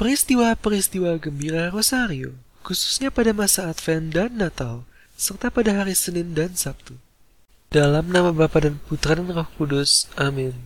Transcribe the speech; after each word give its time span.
Peristiwa-peristiwa 0.00 1.20
gembira 1.20 1.68
Rosario, 1.68 2.32
khususnya 2.64 3.12
pada 3.12 3.36
masa 3.36 3.68
Advent 3.68 4.16
dan 4.16 4.32
Natal, 4.32 4.88
serta 5.12 5.52
pada 5.52 5.76
hari 5.76 5.92
Senin 5.92 6.32
dan 6.32 6.56
Sabtu. 6.56 6.96
Dalam 7.68 8.08
nama 8.08 8.32
Bapa 8.32 8.64
dan 8.64 8.80
Putra 8.80 9.12
dan 9.12 9.28
Roh 9.28 9.44
Kudus, 9.60 10.08
amin. 10.16 10.56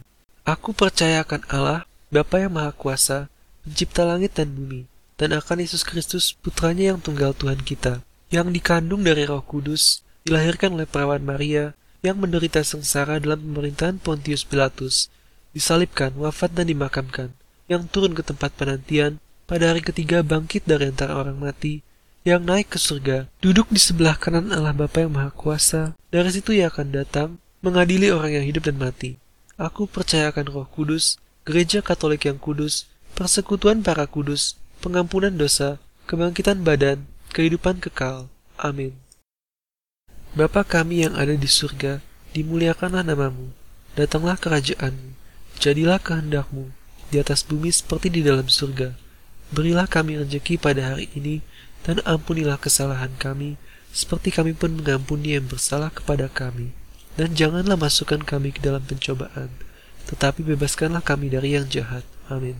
Aku 0.46 0.70
percaya 0.70 1.26
akan 1.26 1.42
Allah, 1.50 1.82
Bapa 2.14 2.46
yang 2.46 2.54
Maha 2.54 2.70
Kuasa, 2.70 3.26
pencipta 3.66 4.06
langit 4.06 4.38
dan 4.38 4.54
bumi, 4.54 4.86
dan 5.18 5.34
akan 5.34 5.66
Yesus 5.66 5.82
Kristus, 5.82 6.30
putranya 6.30 6.94
yang 6.94 7.02
tunggal 7.02 7.34
Tuhan 7.34 7.58
kita, 7.66 8.06
yang 8.30 8.54
dikandung 8.54 9.02
dari 9.02 9.26
Roh 9.26 9.42
Kudus, 9.42 10.06
dilahirkan 10.22 10.78
oleh 10.78 10.86
perawan 10.86 11.26
Maria, 11.26 11.74
yang 12.06 12.22
menderita 12.22 12.62
sengsara 12.62 13.18
dalam 13.18 13.42
pemerintahan 13.42 13.98
Pontius 13.98 14.46
Pilatus, 14.46 15.10
disalibkan, 15.50 16.14
wafat 16.22 16.54
dan 16.54 16.70
dimakamkan, 16.70 17.34
yang 17.66 17.90
turun 17.90 18.14
ke 18.14 18.22
tempat 18.22 18.54
penantian, 18.54 19.18
pada 19.44 19.72
hari 19.72 19.84
ketiga 19.84 20.24
bangkit 20.24 20.64
dari 20.64 20.88
antara 20.88 21.16
orang 21.16 21.36
mati, 21.36 21.84
yang 22.24 22.40
naik 22.40 22.72
ke 22.72 22.78
surga, 22.80 23.28
duduk 23.44 23.68
di 23.68 23.76
sebelah 23.76 24.16
kanan 24.16 24.48
Allah 24.48 24.72
Bapa 24.72 25.04
yang 25.04 25.12
Maha 25.12 25.28
Kuasa, 25.28 25.92
dari 26.08 26.32
situ 26.32 26.56
ia 26.56 26.72
akan 26.72 26.88
datang, 26.96 27.36
mengadili 27.60 28.08
orang 28.08 28.40
yang 28.40 28.44
hidup 28.48 28.64
dan 28.64 28.80
mati. 28.80 29.20
Aku 29.60 29.84
percayakan 29.84 30.48
roh 30.48 30.64
kudus, 30.72 31.20
gereja 31.44 31.84
katolik 31.84 32.24
yang 32.24 32.40
kudus, 32.40 32.88
persekutuan 33.12 33.84
para 33.84 34.08
kudus, 34.08 34.56
pengampunan 34.80 35.36
dosa, 35.36 35.76
kebangkitan 36.08 36.64
badan, 36.64 37.04
kehidupan 37.36 37.76
kekal. 37.78 38.32
Amin. 38.56 38.96
Bapa 40.32 40.64
kami 40.64 41.04
yang 41.04 41.14
ada 41.14 41.36
di 41.36 41.46
surga, 41.46 42.00
dimuliakanlah 42.32 43.04
namamu, 43.04 43.52
datanglah 43.94 44.40
kerajaanmu, 44.40 45.14
jadilah 45.60 46.00
kehendakmu, 46.00 46.72
di 47.12 47.22
atas 47.22 47.46
bumi 47.46 47.70
seperti 47.70 48.10
di 48.10 48.24
dalam 48.24 48.48
surga. 48.48 49.03
Berilah 49.52 49.84
kami 49.84 50.16
rezeki 50.22 50.56
pada 50.56 50.94
hari 50.94 51.12
ini, 51.12 51.44
dan 51.84 52.00
ampunilah 52.08 52.56
kesalahan 52.56 53.12
kami, 53.20 53.60
seperti 53.92 54.32
kami 54.32 54.56
pun 54.56 54.80
mengampuni 54.80 55.36
yang 55.36 55.44
bersalah 55.44 55.92
kepada 55.92 56.32
kami. 56.32 56.72
Dan 57.14 57.36
janganlah 57.36 57.78
masukkan 57.78 58.24
kami 58.24 58.50
ke 58.50 58.64
dalam 58.64 58.82
pencobaan, 58.82 59.52
tetapi 60.10 60.42
bebaskanlah 60.42 61.04
kami 61.04 61.30
dari 61.30 61.54
yang 61.54 61.68
jahat. 61.68 62.02
Amin. 62.26 62.58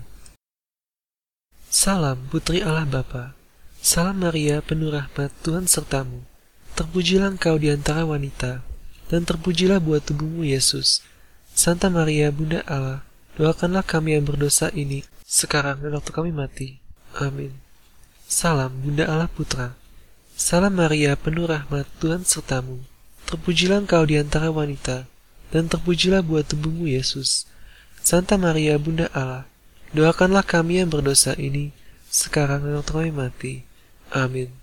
Salam 1.73 2.31
Putri 2.31 2.63
Allah 2.63 2.87
Bapa. 2.87 3.35
Salam 3.83 4.23
Maria, 4.23 4.63
penuh 4.63 4.95
rahmat, 4.95 5.35
Tuhan 5.43 5.67
sertamu. 5.67 6.23
Terpujilah 6.79 7.35
engkau 7.35 7.59
di 7.59 7.69
antara 7.69 8.07
wanita, 8.07 8.63
dan 9.11 9.27
terpujilah 9.27 9.83
buah 9.83 10.01
tubuhmu 10.01 10.47
Yesus. 10.47 11.03
Santa 11.51 11.91
Maria, 11.91 12.31
Bunda 12.31 12.63
Allah, 12.71 13.03
doakanlah 13.35 13.83
kami 13.83 14.15
yang 14.15 14.25
berdosa 14.25 14.71
ini, 14.71 15.03
sekarang 15.35 15.83
dan 15.83 15.99
waktu 15.99 16.15
kami 16.15 16.31
mati. 16.31 16.79
Amin. 17.19 17.51
Salam 18.31 18.71
Bunda 18.79 19.11
Allah 19.11 19.27
Putra. 19.27 19.75
Salam 20.39 20.79
Maria, 20.79 21.19
penuh 21.19 21.51
rahmat, 21.51 21.91
Tuhan 21.99 22.23
sertamu. 22.23 22.79
Terpujilah 23.27 23.83
engkau 23.83 24.07
di 24.07 24.15
antara 24.15 24.55
wanita, 24.55 25.11
dan 25.51 25.67
terpujilah 25.67 26.23
buah 26.23 26.47
tubuhmu 26.47 26.87
Yesus. 26.87 27.51
Santa 27.99 28.39
Maria, 28.39 28.79
Bunda 28.79 29.11
Allah, 29.11 29.47
doakanlah 29.91 30.47
kami 30.47 30.83
yang 30.83 30.91
berdosa 30.91 31.35
ini, 31.35 31.75
sekarang 32.11 32.63
dan 32.63 32.79
waktu 32.79 32.93
kami 32.95 33.11
mati. 33.11 33.55
Amin. 34.15 34.55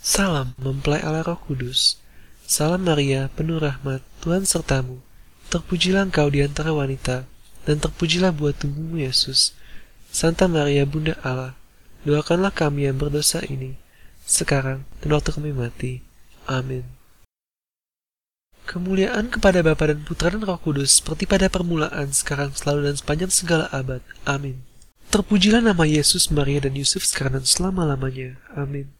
Salam 0.00 0.52
mempelai 0.60 1.00
Allah 1.04 1.24
Roh 1.24 1.40
Kudus. 1.40 2.00
Salam 2.44 2.84
Maria, 2.84 3.32
penuh 3.32 3.60
rahmat, 3.60 4.04
Tuhan 4.20 4.44
sertamu. 4.44 5.00
Terpujilah 5.48 6.08
engkau 6.08 6.28
di 6.28 6.44
antara 6.44 6.72
wanita, 6.76 7.24
dan 7.64 7.76
terpujilah 7.80 8.32
buah 8.32 8.52
tubuhmu 8.52 9.00
Yesus. 9.00 9.56
Santa 10.14 10.46
Maria 10.46 10.86
Bunda 10.86 11.18
Allah, 11.26 11.58
doakanlah 12.06 12.54
kami 12.54 12.86
yang 12.86 12.94
berdosa 13.02 13.42
ini, 13.50 13.74
sekarang 14.22 14.86
dan 15.02 15.10
waktu 15.10 15.34
kami 15.34 15.50
mati. 15.50 16.06
Amin. 16.46 16.86
Kemuliaan 18.62 19.26
kepada 19.26 19.58
Bapa 19.66 19.90
dan 19.90 20.06
Putra 20.06 20.30
dan 20.30 20.46
Roh 20.46 20.54
Kudus 20.62 21.02
seperti 21.02 21.26
pada 21.26 21.50
permulaan, 21.50 22.14
sekarang, 22.14 22.54
selalu, 22.54 22.86
dan 22.86 22.94
sepanjang 22.94 23.32
segala 23.34 23.66
abad. 23.74 24.06
Amin. 24.22 24.62
Terpujilah 25.10 25.58
nama 25.58 25.82
Yesus, 25.82 26.30
Maria, 26.30 26.62
dan 26.62 26.78
Yusuf 26.78 27.02
sekarang 27.02 27.42
dan 27.42 27.46
selama-lamanya. 27.50 28.38
Amin. 28.54 28.94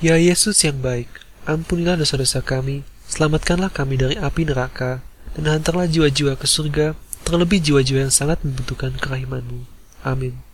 Ya 0.00 0.16
Yesus 0.16 0.64
yang 0.64 0.80
baik, 0.80 1.12
ampunilah 1.44 2.00
dosa-dosa 2.00 2.40
kami, 2.40 2.88
selamatkanlah 3.12 3.68
kami 3.68 4.00
dari 4.00 4.16
api 4.16 4.48
neraka, 4.48 5.04
dan 5.36 5.44
hantarlah 5.44 5.84
jiwa-jiwa 5.92 6.40
ke 6.40 6.48
surga, 6.48 6.96
terlebih 7.20 7.60
jiwa-jiwa 7.60 8.08
yang 8.08 8.14
sangat 8.16 8.40
membutuhkan 8.40 8.96
kerahimanmu. 8.96 9.68
Amin. 10.00 10.53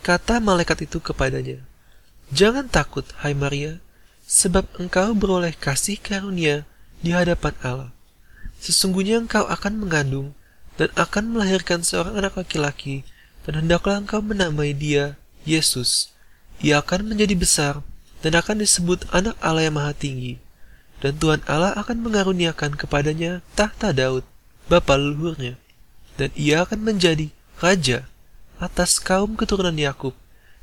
Kata 0.00 0.40
malaikat 0.40 0.88
itu 0.88 0.96
kepadanya, 0.96 1.60
Jangan 2.32 2.70
takut, 2.72 3.04
hai 3.20 3.36
Maria, 3.36 3.84
sebab 4.24 4.64
engkau 4.80 5.12
beroleh 5.12 5.52
kasih 5.52 6.00
karunia 6.00 6.64
di 7.04 7.12
hadapan 7.12 7.52
Allah. 7.60 7.90
Sesungguhnya 8.62 9.20
engkau 9.20 9.44
akan 9.44 9.82
mengandung 9.82 10.32
dan 10.80 10.88
akan 10.96 11.36
melahirkan 11.36 11.84
seorang 11.84 12.16
anak 12.16 12.40
laki-laki, 12.40 13.04
dan 13.44 13.60
hendaklah 13.60 14.00
engkau 14.00 14.24
menamai 14.24 14.72
dia 14.72 15.20
Yesus. 15.44 16.12
Ia 16.60 16.80
akan 16.80 17.12
menjadi 17.12 17.34
besar 17.36 17.74
dan 18.20 18.36
akan 18.36 18.60
disebut 18.60 19.08
anak 19.12 19.36
Allah 19.40 19.68
yang 19.68 19.76
maha 19.80 19.92
tinggi. 19.92 20.40
Dan 21.00 21.16
Tuhan 21.16 21.40
Allah 21.48 21.72
akan 21.80 22.04
mengaruniakan 22.04 22.76
kepadanya 22.76 23.40
tahta 23.56 23.92
Daud, 23.92 24.24
bapa 24.68 25.00
leluhurnya, 25.00 25.56
dan 26.20 26.28
ia 26.36 26.60
akan 26.64 26.84
menjadi 26.84 27.32
raja 27.56 28.09
atas 28.60 29.00
kaum 29.00 29.40
keturunan 29.40 29.74
Yakub 29.74 30.12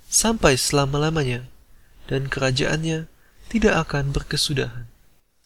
sampai 0.07 0.55
selama-lamanya, 0.55 1.49
dan 2.05 2.29
kerajaannya 2.29 3.09
tidak 3.49 3.73
akan 3.89 4.13
berkesudahan. 4.13 4.85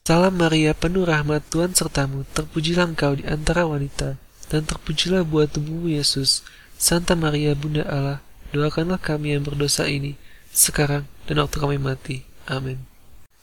Salam 0.01 0.35
Maria, 0.35 0.75
penuh 0.75 1.07
rahmat 1.07 1.47
Tuhan 1.47 1.71
sertamu, 1.71 2.27
terpujilah 2.35 2.91
engkau 2.91 3.15
di 3.15 3.23
antara 3.23 3.63
wanita, 3.63 4.19
dan 4.51 4.67
terpujilah 4.67 5.23
buah 5.23 5.47
tubuhmu 5.47 5.95
Yesus. 5.95 6.43
Santa 6.75 7.15
Maria, 7.15 7.55
Bunda 7.55 7.87
Allah, 7.87 8.19
doakanlah 8.51 8.99
kami 8.99 9.37
yang 9.37 9.47
berdosa 9.47 9.87
ini, 9.87 10.19
sekarang 10.51 11.07
dan 11.29 11.39
waktu 11.39 11.57
kami 11.61 11.77
mati. 11.79 12.27
Amin. 12.49 12.83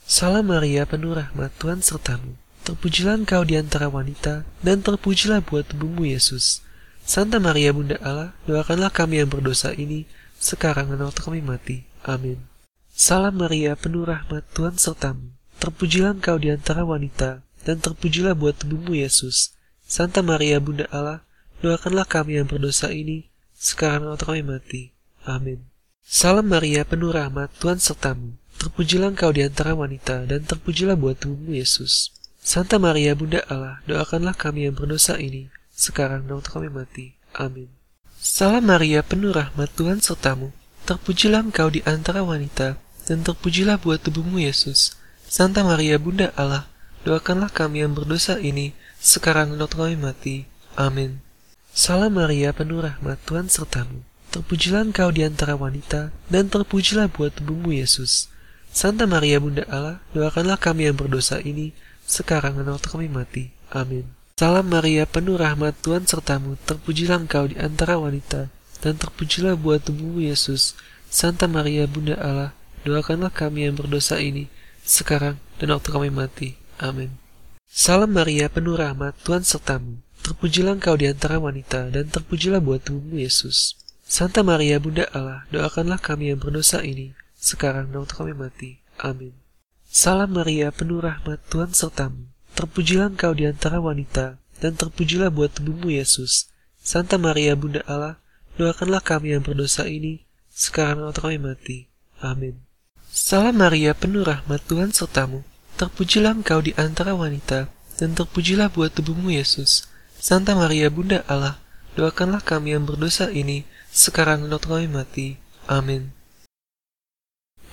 Salam 0.05 0.53
Maria, 0.53 0.85
penuh 0.85 1.17
rahmat 1.17 1.49
Tuhan 1.57 1.81
sertamu, 1.81 2.37
terpujilah 2.67 3.17
engkau 3.17 3.41
di 3.41 3.57
antara 3.57 3.89
wanita, 3.89 4.45
dan 4.61 4.85
terpujilah 4.85 5.41
buah 5.41 5.65
tubuhmu 5.65 6.05
Yesus. 6.05 6.61
Santa 7.09 7.41
Maria 7.41 7.73
Bunda 7.73 7.97
Allah, 8.05 8.37
doakanlah 8.45 8.93
kami 8.93 9.17
yang 9.17 9.33
berdosa 9.33 9.73
ini, 9.73 10.05
sekarang 10.37 10.93
dan 10.93 11.01
waktu 11.01 11.25
kami 11.25 11.41
mati. 11.41 11.89
Amin. 12.05 12.37
Salam 12.93 13.33
Maria, 13.41 13.73
penuh 13.73 14.05
rahmat, 14.05 14.45
Tuhan 14.53 14.77
sertamu. 14.77 15.33
Terpujilah 15.57 16.13
engkau 16.13 16.37
di 16.37 16.53
antara 16.53 16.85
wanita, 16.85 17.41
dan 17.65 17.81
terpujilah 17.81 18.37
buat 18.37 18.61
tubuhmu 18.61 18.93
Yesus. 18.93 19.57
Santa 19.89 20.21
Maria 20.21 20.61
Bunda 20.61 20.85
Allah, 20.93 21.25
doakanlah 21.65 22.05
kami 22.05 22.37
yang 22.37 22.45
berdosa 22.45 22.93
ini, 22.93 23.25
sekarang 23.57 24.05
dan 24.05 24.13
waktu 24.13 24.25
kami 24.29 24.43
mati. 24.45 24.81
Amin. 25.25 25.65
Salam 26.05 26.45
Maria, 26.45 26.85
penuh 26.85 27.09
rahmat, 27.09 27.49
Tuhan 27.57 27.81
sertamu. 27.81 28.37
Terpujilah 28.61 29.17
engkau 29.17 29.33
di 29.33 29.41
antara 29.41 29.73
wanita, 29.73 30.29
dan 30.29 30.45
terpujilah 30.45 30.93
buat 30.93 31.17
tubuhmu 31.17 31.57
Yesus. 31.57 32.13
Santa 32.37 32.77
Maria 32.77 33.17
Bunda 33.17 33.41
Allah, 33.49 33.81
doakanlah 33.89 34.37
kami 34.37 34.69
yang 34.69 34.77
berdosa 34.77 35.17
ini, 35.17 35.49
sekarang 35.79 36.27
dan 36.27 36.43
waktu 36.43 36.51
kami 36.51 36.67
mati. 36.67 37.05
Amin. 37.31 37.71
Salam 38.19 38.67
Maria, 38.67 38.99
penuh 38.99 39.31
rahmat 39.31 39.71
Tuhan 39.79 40.03
sertamu. 40.03 40.51
Terpujilah 40.83 41.39
engkau 41.39 41.71
di 41.71 41.79
antara 41.87 42.19
wanita, 42.19 42.75
dan 43.07 43.23
terpujilah 43.23 43.79
buah 43.79 43.95
tubuhmu 43.95 44.43
Yesus. 44.43 44.99
Santa 45.23 45.63
Maria, 45.63 45.95
Bunda 45.95 46.35
Allah, 46.35 46.67
doakanlah 47.07 47.47
kami 47.47 47.79
yang 47.79 47.95
berdosa 47.95 48.35
ini, 48.43 48.75
sekarang 48.99 49.55
dan 49.55 49.63
waktu 49.63 49.77
kami 49.79 49.95
mati. 49.95 50.35
Amin. 50.75 51.23
Salam 51.71 52.19
Maria, 52.19 52.51
penuh 52.51 52.83
rahmat 52.83 53.23
Tuhan 53.23 53.47
sertamu. 53.47 54.03
Terpujilah 54.35 54.83
engkau 54.83 55.15
di 55.15 55.23
antara 55.23 55.55
wanita, 55.55 56.11
dan 56.27 56.51
terpujilah 56.51 57.07
buah 57.07 57.31
tubuhmu 57.31 57.71
Yesus. 57.71 58.27
Santa 58.75 59.07
Maria, 59.07 59.39
Bunda 59.39 59.63
Allah, 59.71 60.03
doakanlah 60.11 60.59
kami 60.59 60.91
yang 60.91 60.99
berdosa 60.99 61.39
ini, 61.39 61.71
sekarang 62.03 62.59
dan 62.59 62.67
waktu 62.67 62.89
kami 62.91 63.07
mati. 63.07 63.55
Amin. 63.71 64.18
Salam 64.39 64.71
Maria, 64.71 65.03
penuh 65.03 65.35
rahmat 65.35 65.83
Tuhan 65.83 66.07
sertamu, 66.07 66.55
terpujilah 66.63 67.27
engkau 67.27 67.51
di 67.51 67.59
antara 67.59 67.99
wanita, 67.99 68.47
dan 68.79 68.95
terpujilah 68.95 69.59
buah 69.59 69.83
tubuhmu 69.83 70.23
Yesus. 70.23 70.79
Santa 71.11 71.43
Maria 71.43 71.83
Bunda 71.91 72.15
Allah, 72.15 72.55
doakanlah 72.87 73.35
kami 73.35 73.67
yang 73.67 73.75
berdosa 73.75 74.15
ini, 74.23 74.47
sekarang 74.87 75.43
dan 75.59 75.75
waktu 75.75 75.91
kami 75.91 76.07
mati. 76.07 76.55
Amin. 76.79 77.19
Salam 77.67 78.15
Maria, 78.15 78.47
penuh 78.47 78.79
rahmat, 78.79 79.19
Tuhan 79.27 79.43
sertamu. 79.43 79.99
Terpujilah 80.23 80.79
engkau 80.79 80.95
di 80.95 81.11
antara 81.11 81.35
wanita, 81.35 81.91
dan 81.91 82.07
terpujilah 82.07 82.63
buat 82.63 82.79
tubuhmu 82.87 83.19
Yesus. 83.19 83.75
Santa 84.07 84.39
Maria, 84.39 84.79
Bunda 84.79 85.03
Allah, 85.11 85.43
doakanlah 85.51 85.99
kami 85.99 86.31
yang 86.31 86.39
berdosa 86.39 86.79
ini, 86.79 87.11
sekarang 87.35 87.91
dan 87.91 88.07
waktu 88.07 88.15
kami 88.15 88.31
mati. 88.31 88.79
Amin. 89.03 89.35
Salam 89.91 90.31
Maria, 90.31 90.71
penuh 90.71 91.03
rahmat, 91.03 91.43
Tuhan 91.51 91.75
sertamu. 91.75 92.31
Terpujilah 92.59 93.15
engkau 93.15 93.31
di 93.31 93.47
antara 93.47 93.79
wanita, 93.79 94.35
dan 94.59 94.75
terpujilah 94.75 95.31
buat 95.31 95.55
tubuhmu 95.55 95.95
Yesus. 95.95 96.51
Santa 96.83 97.15
Maria, 97.15 97.55
Bunda 97.55 97.79
Allah, 97.87 98.19
doakanlah 98.59 98.99
kami 98.99 99.31
yang 99.31 99.39
berdosa 99.39 99.87
ini, 99.87 100.27
sekarang 100.51 101.07
waktu 101.07 101.23
kami 101.23 101.37
mati. 101.39 101.77
Amin. 102.19 102.59
Salam 103.07 103.55
Maria, 103.55 103.95
penuh 103.95 104.27
rahmat, 104.27 104.59
Tuhan 104.67 104.91
sertamu. 104.91 105.47
Terpujilah 105.79 106.35
engkau 106.35 106.59
di 106.59 106.75
antara 106.75 107.15
wanita, 107.15 107.71
dan 107.95 108.11
terpujilah 108.11 108.67
buat 108.67 108.91
tubuhmu 108.91 109.31
Yesus. 109.31 109.87
Santa 110.19 110.51
Maria, 110.51 110.91
Bunda 110.91 111.23
Allah, 111.31 111.63
doakanlah 111.95 112.43
kami 112.43 112.75
yang 112.75 112.83
berdosa 112.83 113.31
ini, 113.31 113.63
sekarang 113.95 114.51
waktu 114.51 114.67
kami 114.67 114.87
mati. 114.91 115.27
Amin. 115.63 116.11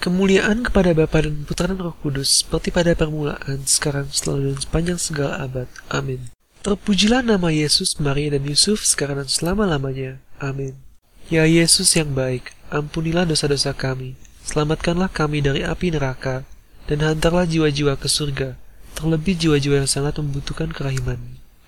Kemuliaan 0.07 0.63
kepada 0.63 0.95
Bapa 0.95 1.27
dan 1.27 1.43
Putra 1.43 1.67
dan 1.67 1.83
Roh 1.83 1.91
Kudus, 1.99 2.47
seperti 2.47 2.71
pada 2.71 2.95
permulaan, 2.95 3.67
sekarang, 3.67 4.07
selalu, 4.15 4.55
dan 4.55 4.59
sepanjang 4.63 4.99
segala 5.03 5.43
abad. 5.43 5.67
Amin. 5.91 6.31
Terpujilah 6.63 7.27
nama 7.27 7.51
Yesus, 7.51 7.99
Maria, 7.99 8.39
dan 8.39 8.47
Yusuf, 8.47 8.87
sekarang 8.87 9.19
dan 9.19 9.27
selama-lamanya. 9.27 10.23
Amin. 10.39 10.79
Ya 11.27 11.43
Yesus 11.43 11.91
yang 11.99 12.15
baik, 12.15 12.55
ampunilah 12.71 13.27
dosa-dosa 13.27 13.75
kami, 13.75 14.15
selamatkanlah 14.47 15.11
kami 15.11 15.43
dari 15.43 15.67
api 15.67 15.91
neraka, 15.91 16.47
dan 16.87 17.03
hantarlah 17.03 17.43
jiwa-jiwa 17.43 17.99
ke 17.99 18.07
surga, 18.07 18.55
terlebih 18.95 19.35
jiwa-jiwa 19.35 19.83
yang 19.83 19.91
sangat 19.91 20.23
membutuhkan 20.23 20.71
kerahiman. 20.71 21.19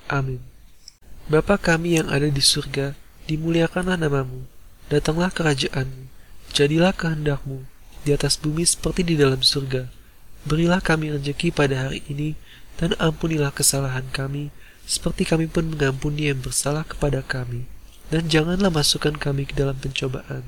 Amin. 0.07 0.39
Bapa 1.27 1.59
kami 1.59 1.99
yang 1.99 2.07
ada 2.07 2.31
di 2.31 2.39
surga, 2.39 2.95
dimuliakanlah 3.27 3.99
namamu, 3.99 4.47
datanglah 4.87 5.35
kerajaanmu, 5.35 6.07
jadilah 6.55 6.95
kehendakmu, 6.95 7.67
di 8.03 8.15
atas 8.15 8.39
bumi 8.39 8.67
seperti 8.67 9.03
di 9.03 9.15
dalam 9.19 9.41
surga. 9.43 9.89
Berilah 10.47 10.79
kami 10.79 11.15
rezeki 11.15 11.51
pada 11.51 11.89
hari 11.89 12.03
ini, 12.07 12.39
dan 12.79 12.95
ampunilah 13.03 13.51
kesalahan 13.51 14.07
kami, 14.15 14.55
seperti 14.87 15.27
kami 15.27 15.51
pun 15.51 15.75
mengampuni 15.75 16.31
yang 16.31 16.39
bersalah 16.39 16.87
kepada 16.87 17.21
kami. 17.21 17.67
Dan 18.09 18.31
janganlah 18.31 18.73
masukkan 18.73 19.13
kami 19.13 19.45
ke 19.45 19.53
dalam 19.53 19.77
pencobaan, 19.77 20.47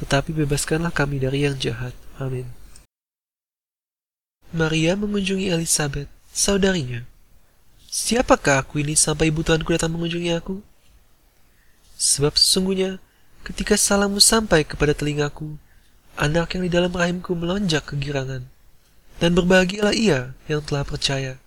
tetapi 0.00 0.32
bebaskanlah 0.32 0.94
kami 0.94 1.20
dari 1.20 1.44
yang 1.44 1.58
jahat. 1.60 1.92
Amin. 2.16 2.48
Maria 4.54 4.94
mengunjungi 4.94 5.50
Elizabeth, 5.50 6.08
saudarinya. 6.30 7.02
Siapakah 7.90 8.62
aku 8.62 8.80
ini 8.80 8.94
sampai 8.94 9.28
ibu 9.28 9.42
Tuhanku 9.42 9.70
datang 9.74 9.92
mengunjungi 9.92 10.30
aku? 10.34 10.62
Sebab 11.98 12.34
sesungguhnya, 12.38 12.98
ketika 13.46 13.78
salammu 13.78 14.18
sampai 14.18 14.66
kepada 14.66 14.94
telingaku, 14.94 15.58
anak 16.16 16.54
yang 16.54 16.62
di 16.66 16.70
dalam 16.72 16.92
rahimku 16.94 17.34
melonjak 17.34 17.90
kegirangan. 17.90 18.46
Dan 19.22 19.38
berbahagialah 19.38 19.94
ia 19.94 20.34
yang 20.50 20.60
telah 20.66 20.82
percaya, 20.82 21.38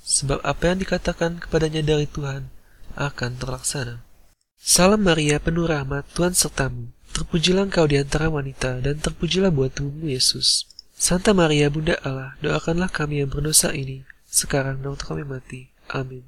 sebab 0.00 0.40
apa 0.40 0.72
yang 0.72 0.80
dikatakan 0.80 1.38
kepadanya 1.44 1.84
dari 1.84 2.08
Tuhan 2.08 2.48
akan 2.96 3.30
terlaksana. 3.36 4.00
Salam 4.56 5.02
Maria, 5.02 5.42
penuh 5.42 5.66
rahmat, 5.66 6.06
Tuhan 6.14 6.32
sertamu. 6.32 6.88
Terpujilah 7.12 7.68
engkau 7.68 7.84
di 7.84 8.00
antara 8.00 8.32
wanita, 8.32 8.80
dan 8.80 8.96
terpujilah 8.96 9.52
buat 9.52 9.76
tubuhmu 9.76 10.08
Yesus. 10.08 10.64
Santa 10.96 11.34
Maria, 11.34 11.66
Bunda 11.68 11.98
Allah, 12.06 12.38
doakanlah 12.40 12.88
kami 12.88 13.20
yang 13.20 13.28
berdosa 13.28 13.74
ini, 13.74 14.06
sekarang 14.30 14.80
dan 14.80 14.94
waktu 14.94 15.04
kami 15.04 15.24
mati. 15.26 15.60
Amin. 15.90 16.22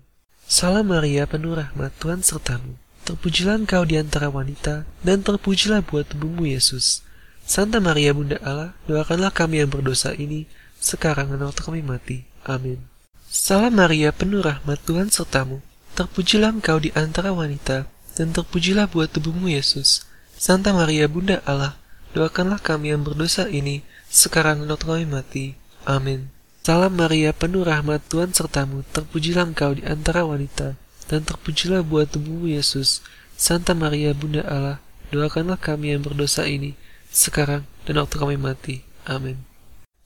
Salam 0.50 0.90
Maria, 0.90 1.24
penuh 1.30 1.56
rahmat, 1.56 1.94
Tuhan 2.02 2.20
sertamu. 2.20 2.76
Terpujilah 3.06 3.64
engkau 3.64 3.86
di 3.86 3.96
antara 3.96 4.28
wanita, 4.28 4.82
dan 5.06 5.22
terpujilah 5.22 5.86
buat 5.86 6.10
tubuhmu 6.10 6.50
Yesus. 6.50 7.03
Santa 7.44 7.76
Maria, 7.76 8.16
Bunda 8.16 8.40
Allah, 8.40 8.72
doakanlah 8.88 9.28
kami 9.28 9.60
yang 9.60 9.68
berdosa 9.68 10.16
ini, 10.16 10.48
sekarang 10.80 11.28
dan 11.28 11.44
waktu 11.44 11.60
kami 11.60 11.80
mati. 11.84 12.24
Amin. 12.48 12.80
Salam 13.28 13.76
Maria, 13.76 14.16
penuh 14.16 14.40
rahmat, 14.40 14.80
Tuhan 14.88 15.12
sertamu. 15.12 15.60
Terpujilah 15.92 16.56
engkau 16.56 16.80
di 16.80 16.88
antara 16.96 17.36
wanita, 17.36 17.84
dan 18.16 18.32
terpujilah 18.32 18.88
buat 18.88 19.12
tubuhmu 19.12 19.52
Yesus. 19.52 20.08
Santa 20.40 20.72
Maria 20.72 21.04
Bunda 21.04 21.44
Allah, 21.44 21.76
doakanlah 22.16 22.64
kami 22.64 22.96
yang 22.96 23.04
berdosa 23.04 23.44
ini, 23.52 23.84
sekarang 24.08 24.64
dan 24.64 24.72
waktu 24.72 24.86
kami 24.88 25.06
mati. 25.06 25.46
Amin. 25.84 26.32
Salam 26.64 26.96
Maria, 26.96 27.36
penuh 27.36 27.60
rahmat 27.60 28.08
Tuhan 28.08 28.32
sertamu, 28.32 28.88
terpujilah 28.96 29.52
engkau 29.52 29.76
di 29.76 29.84
antara 29.84 30.24
wanita, 30.24 30.80
dan 31.12 31.20
terpujilah 31.28 31.84
buat 31.84 32.08
tubuhmu 32.08 32.48
Yesus. 32.48 33.04
Santa 33.36 33.76
Maria 33.76 34.16
Bunda 34.16 34.40
Allah, 34.48 34.80
doakanlah 35.12 35.60
kami 35.60 35.92
yang 35.92 36.00
berdosa 36.00 36.48
ini, 36.48 36.72
sekarang 37.14 37.62
dan 37.86 38.02
waktu 38.02 38.18
kami 38.18 38.34
mati. 38.34 38.82
Amin. 39.06 39.46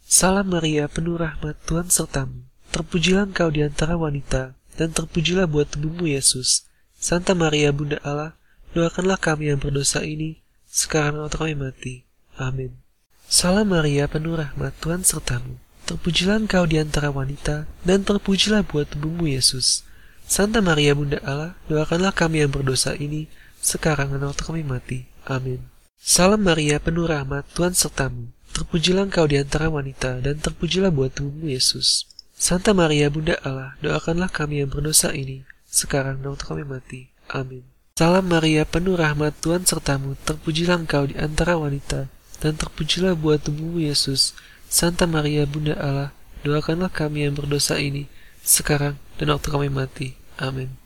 Salam 0.05 0.53
Maria, 0.53 0.89
penuh 0.89 1.17
rahmat 1.17 1.57
Tuhan 1.65 1.89
sertamu, 1.89 2.45
terpujilah 2.73 3.29
engkau 3.29 3.49
di 3.49 3.65
antara 3.65 3.97
wanita, 3.97 4.53
dan 4.77 4.93
terpujilah 4.93 5.49
buat 5.49 5.73
tubuhmu 5.73 6.09
Yesus. 6.09 6.69
Santa 6.97 7.33
Maria 7.33 7.73
Bunda 7.73 7.97
Allah, 8.05 8.37
doakanlah 8.73 9.17
kami 9.17 9.53
yang 9.53 9.61
berdosa 9.61 10.05
ini, 10.05 10.41
sekarang 10.69 11.21
waktu 11.25 11.37
kami 11.37 11.55
mati. 11.57 11.95
Amin. 12.37 12.77
Salam 13.29 13.69
Maria, 13.69 14.09
penuh 14.09 14.37
rahmat, 14.37 14.73
Tuhan 14.81 15.05
sertamu. 15.05 15.61
Terpujilah 15.85 16.41
engkau 16.41 16.65
di 16.65 16.81
antara 16.81 17.13
wanita, 17.13 17.69
dan 17.85 18.05
terpujilah 18.05 18.65
buat 18.65 18.89
tubuhmu 18.89 19.29
Yesus. 19.29 19.85
Santa 20.25 20.61
Maria 20.65 20.97
Bunda 20.97 21.21
Allah, 21.25 21.57
doakanlah 21.69 22.13
kami 22.13 22.45
yang 22.45 22.53
berdosa 22.53 22.97
ini, 22.97 23.29
sekarang 23.61 24.13
dan 24.13 24.25
waktu 24.25 24.43
kami 24.45 24.65
mati. 24.65 25.05
Amin. 25.29 25.78
Salam 25.99 26.47
Maria, 26.47 26.79
penuh 26.79 27.11
rahmat, 27.11 27.43
Tuhan 27.59 27.75
sertamu. 27.75 28.31
Terpujilah 28.55 29.11
engkau 29.11 29.27
di 29.27 29.35
antara 29.35 29.67
wanita, 29.67 30.23
dan 30.23 30.39
terpujilah 30.39 30.95
buat 30.95 31.11
tubuhmu 31.11 31.51
Yesus. 31.51 32.07
Santa 32.39 32.71
Maria 32.71 33.11
Bunda 33.11 33.35
Allah, 33.43 33.75
doakanlah 33.83 34.31
kami 34.31 34.63
yang 34.63 34.71
berdosa 34.71 35.11
ini, 35.11 35.43
sekarang 35.67 36.23
dan 36.23 36.39
waktu 36.39 36.47
kami 36.47 36.63
mati. 36.63 37.01
Amin. 37.27 37.67
Salam 37.99 38.31
Maria, 38.31 38.63
penuh 38.63 38.95
rahmat 38.95 39.43
Tuhan 39.43 39.67
sertamu, 39.67 40.15
terpujilah 40.23 40.87
engkau 40.87 41.11
di 41.11 41.19
antara 41.19 41.59
wanita, 41.59 42.07
dan 42.39 42.55
terpujilah 42.55 43.19
buat 43.19 43.43
tubuhmu 43.43 43.83
Yesus. 43.83 44.39
Santa 44.71 45.11
Maria, 45.11 45.51
Bunda 45.51 45.75
Allah, 45.75 46.15
doakanlah 46.47 46.95
kami 46.95 47.27
yang 47.27 47.35
berdosa 47.35 47.75
ini, 47.83 48.07
sekarang 48.47 49.03
dan 49.19 49.35
waktu 49.35 49.51
kami 49.51 49.67
mati. 49.67 50.15
Amin. 50.39 50.79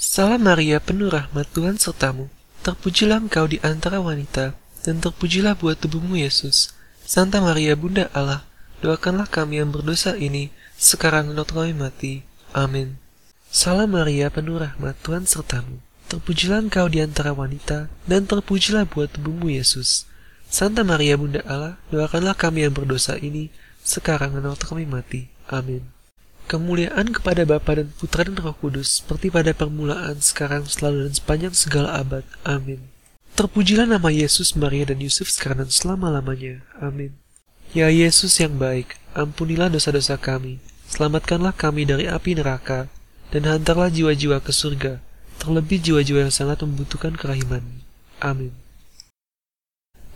Salam 0.00 0.40
Maria, 0.40 0.80
penuh 0.80 1.12
rahmat 1.12 1.44
Tuhan 1.52 1.76
sertamu, 1.76 2.32
terpujilah 2.66 3.22
engkau 3.22 3.46
di 3.46 3.62
antara 3.62 4.02
wanita, 4.02 4.58
dan 4.82 4.98
terpujilah 4.98 5.54
buat 5.54 5.78
tubuhmu 5.78 6.18
Yesus. 6.18 6.74
Santa 7.06 7.38
Maria, 7.38 7.78
Bunda 7.78 8.10
Allah, 8.10 8.42
doakanlah 8.82 9.30
kami 9.30 9.62
yang 9.62 9.70
berdosa 9.70 10.18
ini, 10.18 10.50
sekarang 10.74 11.30
dan 11.30 11.46
kami 11.46 11.78
mati. 11.78 12.26
Amin. 12.50 12.98
Salam 13.54 13.94
Maria, 13.94 14.34
penuh 14.34 14.58
rahmat 14.58 14.98
Tuhan 15.06 15.30
sertamu. 15.30 15.78
Terpujilah 16.10 16.66
engkau 16.66 16.90
di 16.90 16.98
antara 16.98 17.30
wanita, 17.30 17.86
dan 18.10 18.26
terpujilah 18.26 18.90
buat 18.90 19.14
tubuhmu 19.14 19.46
Yesus. 19.46 20.02
Santa 20.50 20.82
Maria 20.82 21.14
Bunda 21.14 21.46
Allah, 21.46 21.78
doakanlah 21.94 22.34
kami 22.34 22.66
yang 22.66 22.74
berdosa 22.74 23.14
ini, 23.22 23.54
sekarang 23.86 24.34
dan 24.34 24.50
waktu 24.50 24.66
kami 24.66 24.90
mati. 24.90 25.30
Amin. 25.46 25.95
Kemuliaan 26.46 27.10
kepada 27.10 27.42
Bapa 27.42 27.74
dan 27.74 27.90
Putra 27.90 28.22
dan 28.22 28.38
Roh 28.38 28.54
Kudus, 28.54 29.02
seperti 29.02 29.34
pada 29.34 29.50
permulaan, 29.50 30.22
sekarang, 30.22 30.62
selalu, 30.62 31.10
dan 31.10 31.14
sepanjang 31.18 31.54
segala 31.58 31.98
abad. 31.98 32.22
Amin. 32.46 32.86
Terpujilah 33.34 33.90
nama 33.90 34.14
Yesus, 34.14 34.54
Maria, 34.54 34.86
dan 34.86 35.02
Yusuf 35.02 35.26
sekarang 35.26 35.66
dan 35.66 35.74
selama-lamanya. 35.74 36.62
Amin. 36.78 37.18
Ya 37.74 37.90
Yesus 37.90 38.38
yang 38.38 38.62
baik, 38.62 38.94
ampunilah 39.10 39.66
dosa-dosa 39.66 40.14
kami, 40.22 40.62
selamatkanlah 40.86 41.50
kami 41.50 41.82
dari 41.82 42.06
api 42.06 42.38
neraka, 42.38 42.86
dan 43.34 43.42
hantarlah 43.50 43.90
jiwa-jiwa 43.90 44.38
ke 44.38 44.54
surga, 44.54 45.02
terlebih 45.42 45.82
jiwa-jiwa 45.82 46.30
yang 46.30 46.34
sangat 46.34 46.62
membutuhkan 46.62 47.18
kerahiman. 47.18 47.82
Amin. 48.22 48.54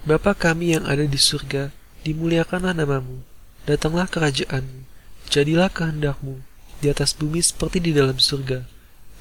Bapa 0.07 0.39
kami 0.39 0.79
yang 0.79 0.87
ada 0.87 1.03
di 1.03 1.19
surga, 1.19 1.75
dimuliakanlah 2.07 2.73
namamu, 2.73 3.27
datanglah 3.67 4.07
kerajaanmu, 4.07 4.87
jadilah 5.31 5.71
kehendakmu, 5.71 6.43
di 6.83 6.91
atas 6.91 7.15
bumi 7.15 7.39
seperti 7.39 7.79
di 7.79 7.95
dalam 7.95 8.19
surga. 8.19 8.67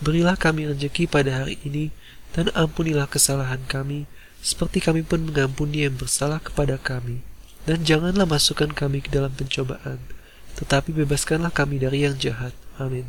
Berilah 0.01 0.33
kami 0.33 0.65
rezeki 0.65 1.05
pada 1.05 1.45
hari 1.45 1.61
ini, 1.61 1.93
dan 2.33 2.49
ampunilah 2.57 3.05
kesalahan 3.05 3.61
kami, 3.69 4.09
seperti 4.41 4.81
kami 4.81 5.05
pun 5.05 5.21
mengampuni 5.29 5.85
yang 5.85 5.93
bersalah 5.93 6.41
kepada 6.41 6.81
kami. 6.81 7.21
Dan 7.69 7.85
janganlah 7.85 8.25
masukkan 8.25 8.73
kami 8.73 9.05
ke 9.05 9.13
dalam 9.13 9.29
pencobaan, 9.29 10.01
tetapi 10.57 10.89
bebaskanlah 11.05 11.53
kami 11.53 11.77
dari 11.77 12.09
yang 12.09 12.17
jahat. 12.17 12.57
Amin. 12.81 13.05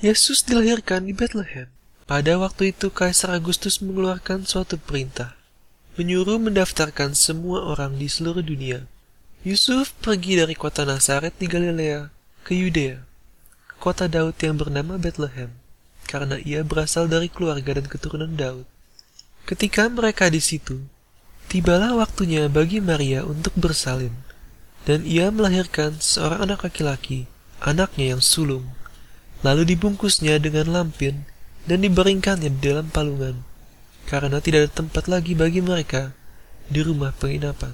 Yesus 0.00 0.40
dilahirkan 0.40 1.04
di 1.04 1.12
Bethlehem. 1.12 1.68
Pada 2.08 2.40
waktu 2.40 2.72
itu 2.72 2.88
Kaisar 2.88 3.36
Agustus 3.36 3.84
mengeluarkan 3.84 4.48
suatu 4.48 4.80
perintah. 4.80 5.36
menyuruh 5.98 6.40
mendaftarkan 6.40 7.12
semua 7.12 7.60
orang 7.66 8.00
di 8.00 8.08
seluruh 8.08 8.40
dunia. 8.40 8.88
Yusuf 9.44 9.92
pergi 10.00 10.40
dari 10.40 10.56
kota 10.56 10.88
Nazaret 10.88 11.36
di 11.36 11.44
Galilea 11.44 12.19
ke 12.44 12.56
Yudea, 12.56 13.04
kota 13.80 14.10
Daud 14.10 14.36
yang 14.40 14.60
bernama 14.60 15.00
Bethlehem, 15.00 15.52
karena 16.04 16.36
ia 16.42 16.60
berasal 16.60 17.08
dari 17.08 17.32
keluarga 17.32 17.78
dan 17.78 17.86
keturunan 17.88 18.36
Daud. 18.36 18.68
Ketika 19.48 19.88
mereka 19.88 20.28
di 20.28 20.38
situ, 20.38 20.84
tibalah 21.48 21.96
waktunya 21.96 22.46
bagi 22.46 22.78
Maria 22.78 23.24
untuk 23.24 23.56
bersalin, 23.56 24.12
dan 24.84 25.02
ia 25.08 25.32
melahirkan 25.32 25.96
seorang 25.98 26.44
anak 26.44 26.68
laki-laki, 26.68 27.26
anaknya 27.64 28.16
yang 28.16 28.22
sulung. 28.22 28.68
Lalu 29.40 29.72
dibungkusnya 29.72 30.36
dengan 30.36 30.68
lampin 30.68 31.24
dan 31.64 31.80
diberingkannya 31.80 32.52
di 32.52 32.60
dalam 32.60 32.92
palungan, 32.92 33.40
karena 34.04 34.36
tidak 34.44 34.68
ada 34.68 34.70
tempat 34.84 35.08
lagi 35.08 35.32
bagi 35.32 35.64
mereka 35.64 36.12
di 36.68 36.84
rumah 36.84 37.16
penginapan. 37.16 37.72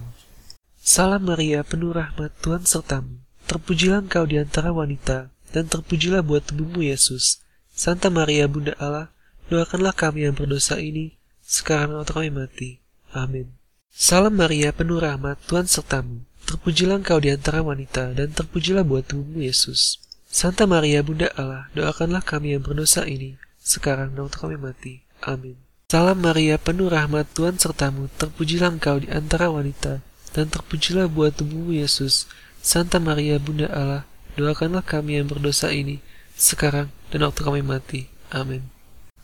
Salam 0.79 1.27
Maria, 1.27 1.67
penuh 1.67 1.91
rahmat 1.91 2.31
Tuhan 2.39 2.63
sertamu. 2.63 3.26
Terpujilah 3.47 4.03
engkau 4.03 4.27
di 4.27 4.43
antara 4.43 4.75
wanita, 4.75 5.31
dan 5.55 5.65
terpujilah 5.71 6.21
buat 6.27 6.43
tubuhmu 6.45 6.83
Yesus. 6.83 7.41
Santa 7.71 8.11
Maria, 8.11 8.51
Bunda 8.51 8.75
Allah, 8.83 9.15
doakanlah 9.47 9.95
kami 9.95 10.27
yang 10.27 10.35
berdosa 10.35 10.83
ini, 10.83 11.15
sekarang 11.47 11.95
waktu 11.95 12.13
kami 12.13 12.31
mati. 12.35 12.71
Amin. 13.15 13.55
Salam 13.95 14.35
Maria, 14.37 14.75
penuh 14.75 14.99
rahmat 14.99 15.41
Tuhan 15.47 15.71
sertamu. 15.71 16.27
Terpujilah 16.45 17.01
engkau 17.01 17.23
di 17.23 17.31
antara 17.31 17.63
wanita, 17.63 18.13
dan 18.13 18.35
terpujilah 18.35 18.83
buat 18.83 19.07
tubuhmu 19.07 19.41
Yesus. 19.47 20.03
Santa 20.27 20.67
Maria, 20.67 21.01
Bunda 21.01 21.31
Allah, 21.39 21.71
doakanlah 21.73 22.21
kami 22.21 22.59
yang 22.59 22.67
berdosa 22.67 23.07
ini, 23.07 23.39
sekarang 23.63 24.13
dan 24.13 24.27
waktu 24.27 24.39
kami 24.43 24.57
mati. 24.59 24.95
Amin. 25.25 25.57
Salam 25.87 26.19
Maria, 26.19 26.59
penuh 26.59 26.91
rahmat 26.91 27.31
Tuhan 27.31 27.63
sertamu, 27.63 28.11
terpujilah 28.19 28.75
engkau 28.75 28.99
di 28.99 29.07
antara 29.07 29.49
wanita, 29.55 30.03
dan 30.35 30.51
terpujilah 30.51 31.07
buat 31.07 31.39
tubuhmu 31.39 31.79
Yesus. 31.79 32.27
Santa 32.67 32.99
Maria 32.99 33.39
Bunda 33.39 33.71
Allah, 33.71 34.03
doakanlah 34.35 34.83
kami 34.83 35.23
yang 35.23 35.31
berdosa 35.31 35.71
ini, 35.71 36.03
sekarang 36.35 36.91
dan 37.15 37.23
waktu 37.23 37.47
kami 37.47 37.63
mati. 37.63 38.11
Amin. 38.35 38.67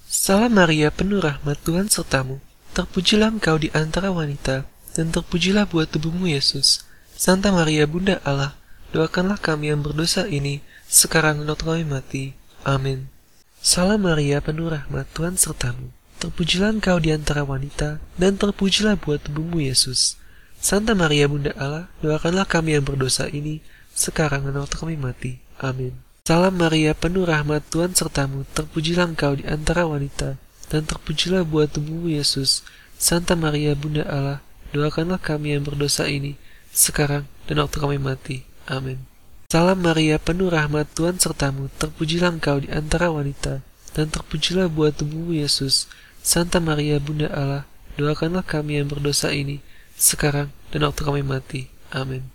Salam 0.06 0.54
Maria, 0.54 0.94
penuh 0.94 1.18
rahmat 1.18 1.58
Tuhan 1.66 1.90
sertamu. 1.90 2.38
Terpujilah 2.70 3.34
engkau 3.34 3.58
di 3.58 3.66
antara 3.74 4.14
wanita, 4.14 4.62
dan 4.94 5.10
terpujilah 5.10 5.66
buat 5.66 5.90
tubuhmu 5.90 6.30
Yesus. 6.30 6.86
Santa 7.18 7.50
Maria 7.50 7.82
Bunda 7.90 8.22
Allah, 8.22 8.54
doakanlah 8.94 9.42
kami 9.42 9.74
yang 9.74 9.82
berdosa 9.82 10.30
ini, 10.30 10.62
sekarang 10.86 11.42
dan 11.42 11.50
waktu 11.50 11.66
kami 11.66 11.82
mati. 11.82 12.24
Amin. 12.62 13.10
Salam 13.58 14.06
Maria, 14.06 14.38
penuh 14.38 14.70
rahmat 14.70 15.10
Tuhan 15.18 15.34
sertamu. 15.34 15.90
Terpujilah 16.22 16.78
engkau 16.78 17.02
di 17.02 17.10
antara 17.10 17.42
wanita, 17.42 17.98
dan 18.14 18.38
terpujilah 18.38 18.94
buat 19.02 19.18
tubuhmu 19.26 19.58
Yesus. 19.66 20.14
Santa 20.62 20.94
Maria 20.94 21.26
Bunda 21.26 21.50
Allah, 21.58 21.90
doakanlah 22.06 22.46
kami 22.46 22.78
yang 22.78 22.86
berdosa 22.86 23.26
ini, 23.26 23.58
sekarang 23.98 24.46
dan 24.46 24.62
waktu 24.62 24.78
kami 24.78 24.94
mati. 24.94 25.42
Amin. 25.58 25.90
Salam 26.22 26.54
Maria, 26.54 26.94
penuh 26.94 27.26
rahmat 27.26 27.66
Tuhan 27.66 27.98
sertamu, 27.98 28.46
terpujilah 28.54 29.10
engkau 29.10 29.34
di 29.34 29.42
antara 29.42 29.90
wanita, 29.90 30.38
dan 30.70 30.86
terpujilah 30.86 31.42
buat 31.42 31.74
tubuhmu 31.74 32.14
Yesus. 32.14 32.62
Santa 32.94 33.34
Maria 33.34 33.74
Bunda 33.74 34.06
Allah, 34.06 34.38
doakanlah 34.70 35.18
kami 35.18 35.58
yang 35.58 35.66
berdosa 35.66 36.06
ini, 36.06 36.38
sekarang 36.70 37.26
dan 37.50 37.58
waktu 37.58 37.82
kami 37.82 37.98
mati. 37.98 38.46
Amin. 38.70 39.02
Salam 39.50 39.82
Maria, 39.82 40.22
penuh 40.22 40.46
rahmat 40.46 40.94
Tuhan 40.94 41.18
sertamu, 41.18 41.74
terpujilah 41.82 42.38
engkau 42.38 42.62
di 42.62 42.70
antara 42.70 43.10
wanita, 43.10 43.66
dan 43.98 44.14
terpujilah 44.14 44.70
buat 44.70 44.94
tubuhmu 44.94 45.34
Yesus. 45.34 45.90
Santa 46.22 46.62
Maria 46.62 47.02
Bunda 47.02 47.26
Allah, 47.34 47.66
doakanlah 47.98 48.46
kami 48.46 48.78
yang 48.78 48.86
berdosa 48.86 49.34
ini, 49.34 49.58
sekarang 50.02 50.50
dan 50.74 50.82
waktu 50.82 51.06
kami 51.06 51.22
mati. 51.22 51.70
Amin. 51.94 52.26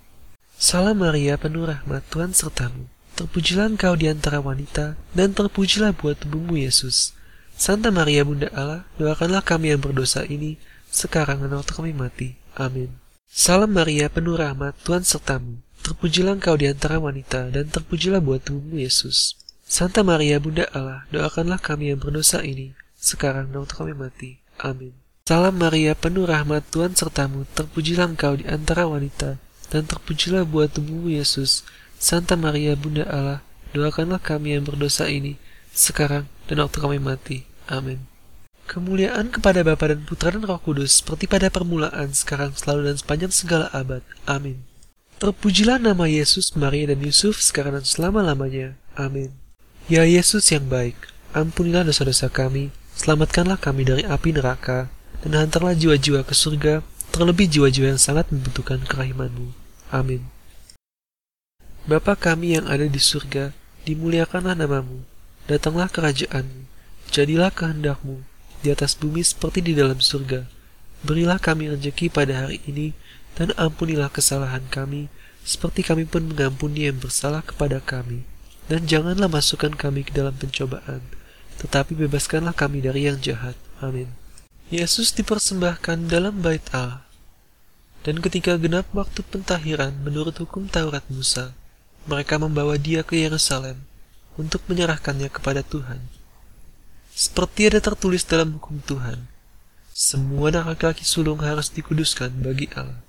Salam 0.56 1.04
Maria, 1.04 1.36
penuh 1.38 1.68
rahmat 1.68 2.08
Tuhan 2.10 2.32
sertamu. 2.32 2.90
Terpujilah 3.20 3.70
engkau 3.70 3.94
di 3.94 4.08
antara 4.08 4.40
wanita, 4.42 4.98
dan 5.14 5.36
terpujilah 5.36 5.94
buat 5.94 6.18
tubuhmu 6.18 6.58
Yesus. 6.58 7.14
Santa 7.58 7.90
Maria 7.90 8.22
Bunda 8.22 8.50
Allah, 8.54 8.86
doakanlah 9.02 9.42
kami 9.42 9.74
yang 9.74 9.82
berdosa 9.82 10.26
ini, 10.30 10.62
sekarang 10.94 11.42
dan 11.42 11.58
waktu 11.58 11.74
kami 11.74 11.92
mati. 11.94 12.38
Amin. 12.54 12.94
Salam 13.26 13.74
Maria, 13.74 14.10
penuh 14.10 14.38
rahmat 14.38 14.78
Tuhan 14.86 15.02
sertamu. 15.02 15.62
Terpujilah 15.82 16.38
engkau 16.38 16.58
di 16.58 16.70
antara 16.70 17.02
wanita, 17.02 17.50
dan 17.50 17.70
terpujilah 17.70 18.22
buat 18.22 18.46
tubuhmu 18.46 18.82
Yesus. 18.82 19.38
Santa 19.66 20.06
Maria 20.06 20.38
Bunda 20.38 20.70
Allah, 20.74 21.10
doakanlah 21.10 21.58
kami 21.58 21.90
yang 21.94 22.00
berdosa 22.02 22.46
ini, 22.46 22.78
sekarang 22.98 23.50
dan 23.50 23.66
waktu 23.66 23.76
kami 23.78 23.94
mati. 23.98 24.32
Amin. 24.62 25.07
Salam 25.28 25.60
Maria, 25.60 25.92
penuh 25.92 26.24
rahmat 26.24 26.72
Tuhan 26.72 26.96
sertamu, 26.96 27.44
terpujilah 27.52 28.16
engkau 28.16 28.40
di 28.40 28.48
antara 28.48 28.88
wanita, 28.88 29.36
dan 29.68 29.84
terpujilah 29.84 30.48
buat 30.48 30.72
tubuhmu 30.72 31.12
Yesus. 31.12 31.68
Santa 32.00 32.40
Maria, 32.40 32.80
Bunda 32.80 33.04
Allah, 33.12 33.44
doakanlah 33.76 34.24
kami 34.24 34.56
yang 34.56 34.64
berdosa 34.64 35.12
ini, 35.12 35.36
sekarang 35.76 36.32
dan 36.48 36.64
waktu 36.64 36.80
kami 36.80 37.04
mati. 37.04 37.44
Amin. 37.68 38.08
Kemuliaan 38.72 39.28
kepada 39.28 39.68
Bapa 39.68 39.92
dan 39.92 40.08
Putra 40.08 40.32
dan 40.32 40.48
Roh 40.48 40.64
Kudus, 40.64 41.04
seperti 41.04 41.28
pada 41.28 41.52
permulaan, 41.52 42.16
sekarang, 42.16 42.56
selalu, 42.56 42.88
dan 42.88 42.96
sepanjang 42.96 43.34
segala 43.36 43.68
abad. 43.76 44.08
Amin. 44.24 44.64
Terpujilah 45.20 45.76
nama 45.76 46.08
Yesus, 46.08 46.56
Maria, 46.56 46.96
dan 46.96 47.04
Yusuf, 47.04 47.44
sekarang 47.44 47.76
dan 47.76 47.84
selama-lamanya. 47.84 48.80
Amin. 48.96 49.36
Ya 49.92 50.08
Yesus 50.08 50.48
yang 50.56 50.72
baik, 50.72 50.96
ampunilah 51.36 51.84
dosa-dosa 51.84 52.32
kami, 52.32 52.72
selamatkanlah 52.96 53.60
kami 53.60 53.84
dari 53.84 54.08
api 54.08 54.32
neraka, 54.32 54.88
dan 55.28 55.44
hantarlah 55.44 55.76
jiwa-jiwa 55.76 56.24
ke 56.24 56.32
surga, 56.32 56.80
terlebih 57.12 57.52
jiwa-jiwa 57.52 57.92
yang 57.92 58.00
sangat 58.00 58.32
membutuhkan 58.32 58.80
kerahimanmu. 58.88 59.52
Amin. 59.92 60.24
Bapa 61.84 62.16
kami 62.16 62.56
yang 62.56 62.64
ada 62.72 62.88
di 62.88 62.96
surga, 62.96 63.52
dimuliakanlah 63.84 64.56
namamu, 64.56 65.04
datanglah 65.52 65.92
kerajaanmu, 65.92 66.64
jadilah 67.12 67.52
kehendakmu, 67.52 68.24
di 68.64 68.72
atas 68.72 68.96
bumi 68.96 69.20
seperti 69.20 69.60
di 69.60 69.76
dalam 69.76 70.00
surga. 70.00 70.48
Berilah 71.04 71.44
kami 71.44 71.76
rezeki 71.76 72.08
pada 72.08 72.48
hari 72.48 72.64
ini, 72.64 72.96
dan 73.36 73.52
ampunilah 73.60 74.08
kesalahan 74.08 74.64
kami, 74.72 75.12
seperti 75.44 75.84
kami 75.84 76.08
pun 76.08 76.24
mengampuni 76.24 76.88
yang 76.88 77.04
bersalah 77.04 77.44
kepada 77.44 77.84
kami. 77.84 78.24
Dan 78.72 78.88
janganlah 78.88 79.28
masukkan 79.28 79.76
kami 79.76 80.08
ke 80.08 80.16
dalam 80.16 80.36
pencobaan, 80.40 81.04
tetapi 81.60 82.00
bebaskanlah 82.00 82.56
kami 82.56 82.80
dari 82.80 83.12
yang 83.12 83.20
jahat. 83.20 83.60
Amin. 83.84 84.27
Yesus 84.68 85.16
dipersembahkan 85.16 86.12
dalam 86.12 86.44
bait 86.44 86.60
Allah. 86.76 87.08
Dan 88.04 88.20
ketika 88.20 88.60
genap 88.60 88.84
waktu 88.92 89.24
pentahiran 89.24 89.96
menurut 90.04 90.36
hukum 90.44 90.68
Taurat 90.68 91.08
Musa, 91.08 91.56
mereka 92.04 92.36
membawa 92.36 92.76
dia 92.76 93.00
ke 93.00 93.16
Yerusalem 93.16 93.80
untuk 94.36 94.60
menyerahkannya 94.68 95.32
kepada 95.32 95.64
Tuhan. 95.64 96.04
Seperti 97.16 97.72
ada 97.72 97.80
tertulis 97.80 98.28
dalam 98.28 98.60
hukum 98.60 98.84
Tuhan, 98.84 99.32
semua 99.96 100.52
anak 100.52 100.76
laki-laki 100.76 101.08
sulung 101.08 101.40
harus 101.40 101.72
dikuduskan 101.72 102.36
bagi 102.44 102.68
Allah. 102.76 103.00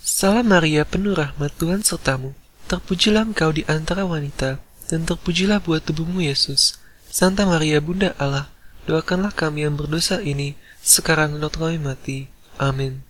Salam 0.00 0.48
Maria, 0.48 0.88
penuh 0.88 1.12
rahmat 1.12 1.52
Tuhan 1.60 1.84
sertamu, 1.84 2.32
terpujilah 2.72 3.28
engkau 3.28 3.52
di 3.52 3.68
antara 3.68 4.08
wanita, 4.08 4.64
dan 4.88 5.04
terpujilah 5.04 5.60
buat 5.60 5.84
tubuhmu 5.84 6.24
Yesus. 6.24 6.80
Santa 7.12 7.44
Maria, 7.44 7.84
Bunda 7.84 8.16
Allah, 8.16 8.48
doakanlah 8.88 9.36
kami 9.36 9.68
yang 9.68 9.76
berdosa 9.76 10.24
ini, 10.24 10.56
sekarang 10.86 11.42
dan 11.42 11.50
kami 11.50 11.82
mati. 11.82 12.30
Amin. 12.62 13.02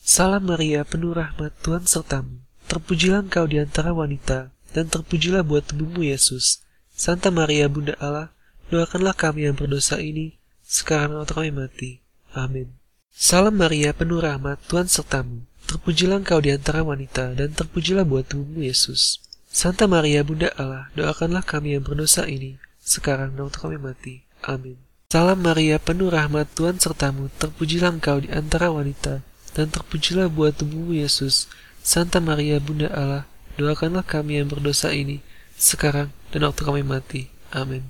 Salam 0.00 0.48
Maria, 0.48 0.88
penuh 0.88 1.12
rahmat 1.12 1.52
Tuhan 1.60 1.84
sertamu. 1.84 2.40
Terpujilah 2.64 3.28
engkau 3.28 3.44
di 3.44 3.60
antara 3.60 3.92
wanita, 3.92 4.48
dan 4.72 4.88
terpujilah 4.88 5.44
buat 5.44 5.68
tubuhmu 5.68 6.08
Yesus. 6.08 6.64
Santa 6.96 7.28
Maria, 7.28 7.68
Bunda 7.68 7.92
Allah, 8.00 8.32
doakanlah 8.72 9.12
kami 9.12 9.44
yang 9.44 9.52
berdosa 9.60 10.00
ini, 10.00 10.40
sekarang 10.64 11.12
dan 11.20 11.28
kami 11.28 11.52
mati. 11.52 12.00
Amin. 12.32 12.72
Salam 13.12 13.60
Maria, 13.60 13.92
penuh 13.92 14.24
rahmat 14.24 14.64
Tuhan 14.64 14.88
sertamu. 14.88 15.44
Terpujilah 15.68 16.24
engkau 16.24 16.40
di 16.40 16.48
antara 16.48 16.80
wanita, 16.80 17.36
dan 17.36 17.52
terpujilah 17.52 18.08
buat 18.08 18.24
tubuhmu 18.32 18.64
Yesus. 18.64 19.20
Santa 19.52 19.84
Maria, 19.84 20.24
Bunda 20.24 20.48
Allah, 20.56 20.88
doakanlah 20.96 21.44
kami 21.44 21.76
yang 21.76 21.84
berdosa 21.84 22.24
ini, 22.24 22.56
sekarang 22.80 23.36
dan 23.36 23.52
kami 23.52 23.76
mati. 23.76 24.24
Amin. 24.40 24.87
Salam 25.08 25.40
Maria, 25.40 25.80
penuh 25.80 26.12
rahmat 26.12 26.52
Tuhan 26.52 26.76
sertamu, 26.76 27.32
terpujilah 27.40 27.96
engkau 27.96 28.20
di 28.20 28.28
antara 28.28 28.68
wanita, 28.68 29.24
dan 29.56 29.72
terpujilah 29.72 30.28
buat 30.28 30.60
tubuhmu 30.60 31.00
Yesus. 31.00 31.48
Santa 31.80 32.20
Maria, 32.20 32.60
Bunda 32.60 32.92
Allah, 32.92 33.24
doakanlah 33.56 34.04
kami 34.04 34.36
yang 34.36 34.52
berdosa 34.52 34.92
ini, 34.92 35.24
sekarang 35.56 36.12
dan 36.28 36.44
waktu 36.44 36.60
kami 36.60 36.84
mati. 36.84 37.32
Amin. 37.48 37.88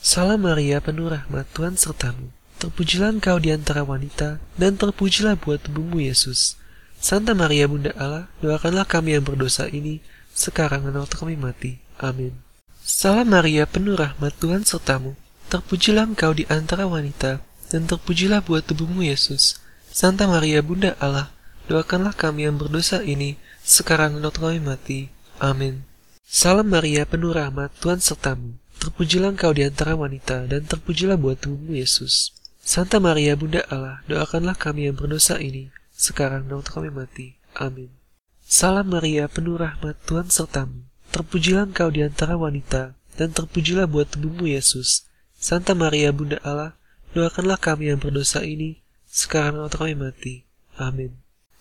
Salam 0.00 0.48
Maria, 0.48 0.80
penuh 0.80 1.12
rahmat 1.12 1.44
Tuhan 1.52 1.76
sertamu, 1.76 2.32
terpujilah 2.56 3.12
engkau 3.12 3.36
di 3.36 3.52
antara 3.52 3.84
wanita, 3.84 4.40
dan 4.56 4.80
terpujilah 4.80 5.36
buat 5.36 5.60
tubuhmu 5.60 6.08
Yesus. 6.08 6.56
Santa 6.96 7.36
Maria, 7.36 7.68
Bunda 7.68 7.92
Allah, 8.00 8.32
doakanlah 8.40 8.88
kami 8.88 9.12
yang 9.12 9.28
berdosa 9.28 9.68
ini, 9.68 10.00
sekarang 10.32 10.88
dan 10.88 11.04
waktu 11.04 11.20
kami 11.20 11.36
mati. 11.36 11.84
Amin. 12.00 12.32
Salam 12.80 13.28
Maria, 13.28 13.68
penuh 13.68 13.92
rahmat 13.92 14.32
Tuhan 14.40 14.64
sertamu, 14.64 15.20
Terpujilah 15.46 16.10
engkau 16.10 16.34
di 16.34 16.42
antara 16.50 16.90
wanita, 16.90 17.38
dan 17.70 17.86
terpujilah 17.86 18.42
buat 18.42 18.66
tubuhmu 18.66 19.06
Yesus. 19.06 19.62
Santa 19.94 20.26
Maria 20.26 20.58
Bunda 20.58 20.98
Allah, 20.98 21.30
doakanlah 21.70 22.18
kami 22.18 22.50
yang 22.50 22.58
berdosa 22.58 23.06
ini, 23.06 23.38
sekarang 23.62 24.18
dan 24.18 24.34
kami 24.34 24.58
mati. 24.58 25.06
Amin. 25.38 25.86
Salam 26.26 26.66
Maria, 26.66 27.06
penuh 27.06 27.30
rahmat, 27.30 27.70
Tuhan 27.78 28.02
sertamu. 28.02 28.58
Terpujilah 28.82 29.38
engkau 29.38 29.54
di 29.54 29.62
antara 29.62 29.94
wanita, 29.94 30.50
dan 30.50 30.66
terpujilah 30.66 31.14
buat 31.14 31.38
tubuhmu 31.38 31.78
Yesus. 31.78 32.34
Santa 32.66 32.98
Maria 32.98 33.38
Bunda 33.38 33.62
Allah, 33.70 34.02
doakanlah 34.10 34.58
kami 34.58 34.90
yang 34.90 34.98
berdosa 34.98 35.38
ini, 35.38 35.70
sekarang 35.94 36.50
dan 36.50 36.66
kami 36.66 36.90
mati. 36.90 37.38
Amin. 37.54 37.94
Salam 38.42 38.90
Maria, 38.90 39.30
penuh 39.30 39.54
rahmat, 39.54 39.94
Tuhan 40.10 40.26
sertamu. 40.26 40.82
Terpujilah 41.14 41.70
engkau 41.70 41.94
di 41.94 42.02
antara 42.02 42.34
wanita, 42.34 42.98
dan 43.14 43.30
terpujilah 43.30 43.86
buat 43.86 44.10
tubuhmu 44.10 44.50
Yesus. 44.50 45.06
Santa 45.36 45.76
Maria 45.76 46.16
Bunda 46.16 46.40
Allah, 46.40 46.72
doakanlah 47.12 47.60
kami 47.60 47.92
yang 47.92 48.00
berdosa 48.00 48.40
ini, 48.40 48.80
sekarang 49.04 49.60
waktu 49.60 49.76
kami 49.76 49.94
mati. 49.94 50.34
Amin. 50.80 51.12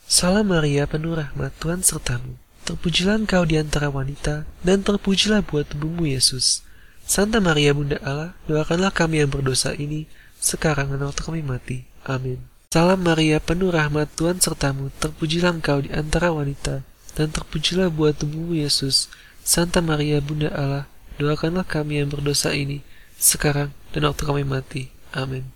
Salam 0.08 0.48
Maria, 0.48 0.88
penuh 0.88 1.20
rahmat, 1.20 1.52
Tuhan 1.60 1.84
sertamu. 1.84 2.40
Terpujilah 2.64 3.20
engkau 3.20 3.44
di 3.44 3.60
antara 3.60 3.92
wanita, 3.92 4.48
dan 4.64 4.80
terpujilah 4.80 5.44
buat 5.44 5.68
tubuhmu 5.68 6.08
Yesus. 6.08 6.64
Santa 7.04 7.44
Maria 7.44 7.76
Bunda 7.76 8.00
Allah, 8.02 8.32
doakanlah 8.48 8.96
kami 8.96 9.22
yang 9.22 9.30
berdosa 9.30 9.76
ini, 9.76 10.08
sekarang 10.40 10.96
dan 10.96 11.04
waktu 11.06 11.22
kami 11.22 11.42
mati. 11.44 11.78
Amin. 12.08 12.42
Salam 12.72 13.04
Maria, 13.04 13.44
penuh 13.44 13.76
rahmat 13.76 14.08
Tuhan 14.16 14.40
sertamu, 14.40 14.88
terpujilah 15.04 15.52
engkau 15.52 15.84
di 15.84 15.92
antara 15.92 16.32
wanita, 16.32 16.82
dan 17.14 17.28
terpujilah 17.28 17.92
buat 17.92 18.16
tubuhmu 18.18 18.56
Yesus. 18.56 19.12
Santa 19.44 19.84
Maria 19.84 20.24
Bunda 20.24 20.50
Allah, 20.56 20.86
doakanlah 21.20 21.68
kami 21.68 22.02
yang 22.02 22.10
berdosa 22.10 22.56
ini, 22.56 22.82
sekarang 23.20 23.72
dan 23.96 24.08
waktu 24.08 24.24
kami 24.28 24.44
mati. 24.44 24.92
Amin. 25.16 25.56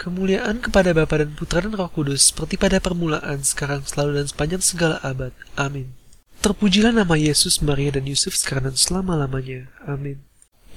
Kemuliaan 0.00 0.64
kepada 0.64 0.96
Bapa 0.96 1.20
dan 1.20 1.36
Putra 1.36 1.60
dan 1.60 1.76
Roh 1.76 1.92
Kudus, 1.92 2.32
seperti 2.32 2.56
pada 2.56 2.80
permulaan, 2.80 3.44
sekarang, 3.44 3.84
selalu, 3.84 4.24
dan 4.24 4.26
sepanjang 4.32 4.62
segala 4.64 4.96
abad. 5.04 5.28
Amin. 5.60 5.92
Terpujilah 6.40 6.88
nama 6.88 7.20
Yesus, 7.20 7.60
Maria, 7.60 7.92
dan 7.92 8.08
Yusuf 8.08 8.32
sekarang 8.32 8.72
dan 8.72 8.76
selama-lamanya. 8.80 9.68
Amin. 9.84 10.24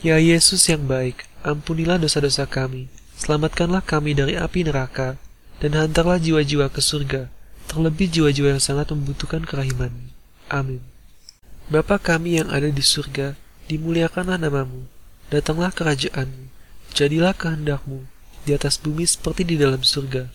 Ya 0.03 0.19
Yesus 0.19 0.67
yang 0.67 0.83
baik, 0.91 1.23
ampunilah 1.39 1.95
dosa-dosa 1.95 2.43
kami, 2.43 2.91
selamatkanlah 3.15 3.79
kami 3.79 4.11
dari 4.11 4.35
api 4.35 4.67
neraka, 4.67 5.15
dan 5.63 5.79
hantarlah 5.79 6.19
jiwa-jiwa 6.19 6.67
ke 6.67 6.83
surga, 6.83 7.31
terlebih 7.71 8.11
jiwa-jiwa 8.11 8.59
yang 8.59 8.63
sangat 8.63 8.91
membutuhkan 8.91 9.47
kerahiman. 9.47 10.11
Amin. 10.51 10.83
Bapa 11.71 11.95
kami 11.95 12.43
yang 12.43 12.51
ada 12.51 12.67
di 12.67 12.83
surga, 12.83 13.39
dimuliakanlah 13.71 14.35
namamu, 14.35 14.83
datanglah 15.33 15.73
kerajaanmu, 15.73 16.53
jadilah 16.93 17.33
kehendakmu, 17.33 18.05
di 18.45 18.53
atas 18.53 18.77
bumi 18.77 19.01
seperti 19.09 19.41
di 19.41 19.57
dalam 19.57 19.81
surga. 19.81 20.29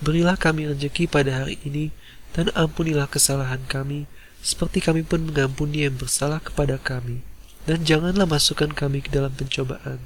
Berilah 0.00 0.40
kami 0.40 0.72
rezeki 0.72 1.04
pada 1.04 1.44
hari 1.44 1.60
ini, 1.68 1.92
dan 2.32 2.48
ampunilah 2.56 3.12
kesalahan 3.12 3.60
kami, 3.68 4.08
seperti 4.40 4.80
kami 4.80 5.04
pun 5.04 5.28
mengampuni 5.28 5.84
yang 5.84 6.00
bersalah 6.00 6.40
kepada 6.40 6.80
kami. 6.80 7.20
Dan 7.68 7.84
janganlah 7.84 8.24
masukkan 8.24 8.72
kami 8.72 9.04
ke 9.04 9.12
dalam 9.12 9.36
pencobaan, 9.36 10.00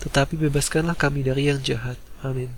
tetapi 0.00 0.40
bebaskanlah 0.40 0.96
kami 0.96 1.28
dari 1.28 1.52
yang 1.52 1.60
jahat. 1.60 2.00
Amin. 2.24 2.56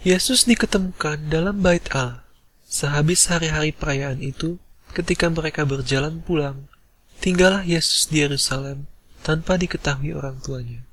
Yesus 0.00 0.48
diketemukan 0.48 1.28
dalam 1.28 1.60
bait 1.60 1.84
Allah. 1.92 2.24
Sehabis 2.64 3.28
hari-hari 3.28 3.76
perayaan 3.76 4.24
itu, 4.24 4.56
ketika 4.96 5.28
mereka 5.28 5.68
berjalan 5.68 6.24
pulang, 6.24 6.70
tinggallah 7.20 7.66
Yesus 7.66 8.08
di 8.08 8.24
Yerusalem 8.24 8.88
tanpa 9.26 9.58
diketahui 9.58 10.14
orang 10.14 10.38
tuanya. 10.38 10.86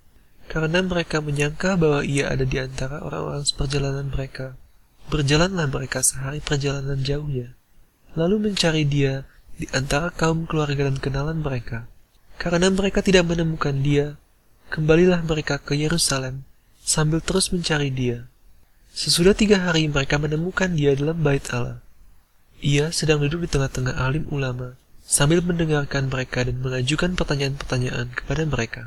Karena 0.49 0.81
mereka 0.81 1.21
menyangka 1.21 1.77
bahwa 1.77 2.01
ia 2.01 2.33
ada 2.33 2.41
di 2.49 2.57
antara 2.57 3.05
orang-orang 3.05 3.45
seperjalanan 3.45 4.09
mereka. 4.09 4.57
Berjalanlah 5.13 5.69
mereka 5.69 6.01
sehari 6.01 6.41
perjalanan 6.41 7.05
jauhnya, 7.05 7.53
lalu 8.17 8.49
mencari 8.49 8.89
dia 8.89 9.29
di 9.53 9.69
antara 9.69 10.09
kaum 10.09 10.49
keluarga 10.49 10.89
dan 10.89 10.97
kenalan 10.97 11.45
mereka. 11.45 11.85
Karena 12.41 12.73
mereka 12.73 13.05
tidak 13.05 13.29
menemukan 13.29 13.77
dia, 13.85 14.17
kembalilah 14.73 15.21
mereka 15.21 15.61
ke 15.61 15.77
Yerusalem 15.77 16.41
sambil 16.81 17.21
terus 17.21 17.53
mencari 17.53 17.93
dia. 17.93 18.25
Sesudah 18.93 19.37
tiga 19.37 19.61
hari 19.61 19.85
mereka 19.85 20.17
menemukan 20.17 20.73
dia 20.73 20.97
dalam 20.97 21.21
bait 21.21 21.45
Allah. 21.53 21.83
Ia 22.63 22.89
sedang 22.89 23.21
duduk 23.21 23.45
di 23.45 23.49
tengah-tengah 23.51 23.99
alim 23.99 24.25
ulama, 24.31 24.79
sambil 25.13 25.45
mendengarkan 25.45 26.09
mereka 26.09 26.41
dan 26.41 26.57
mengajukan 26.57 27.13
pertanyaan-pertanyaan 27.13 28.09
kepada 28.17 28.49
mereka. 28.49 28.81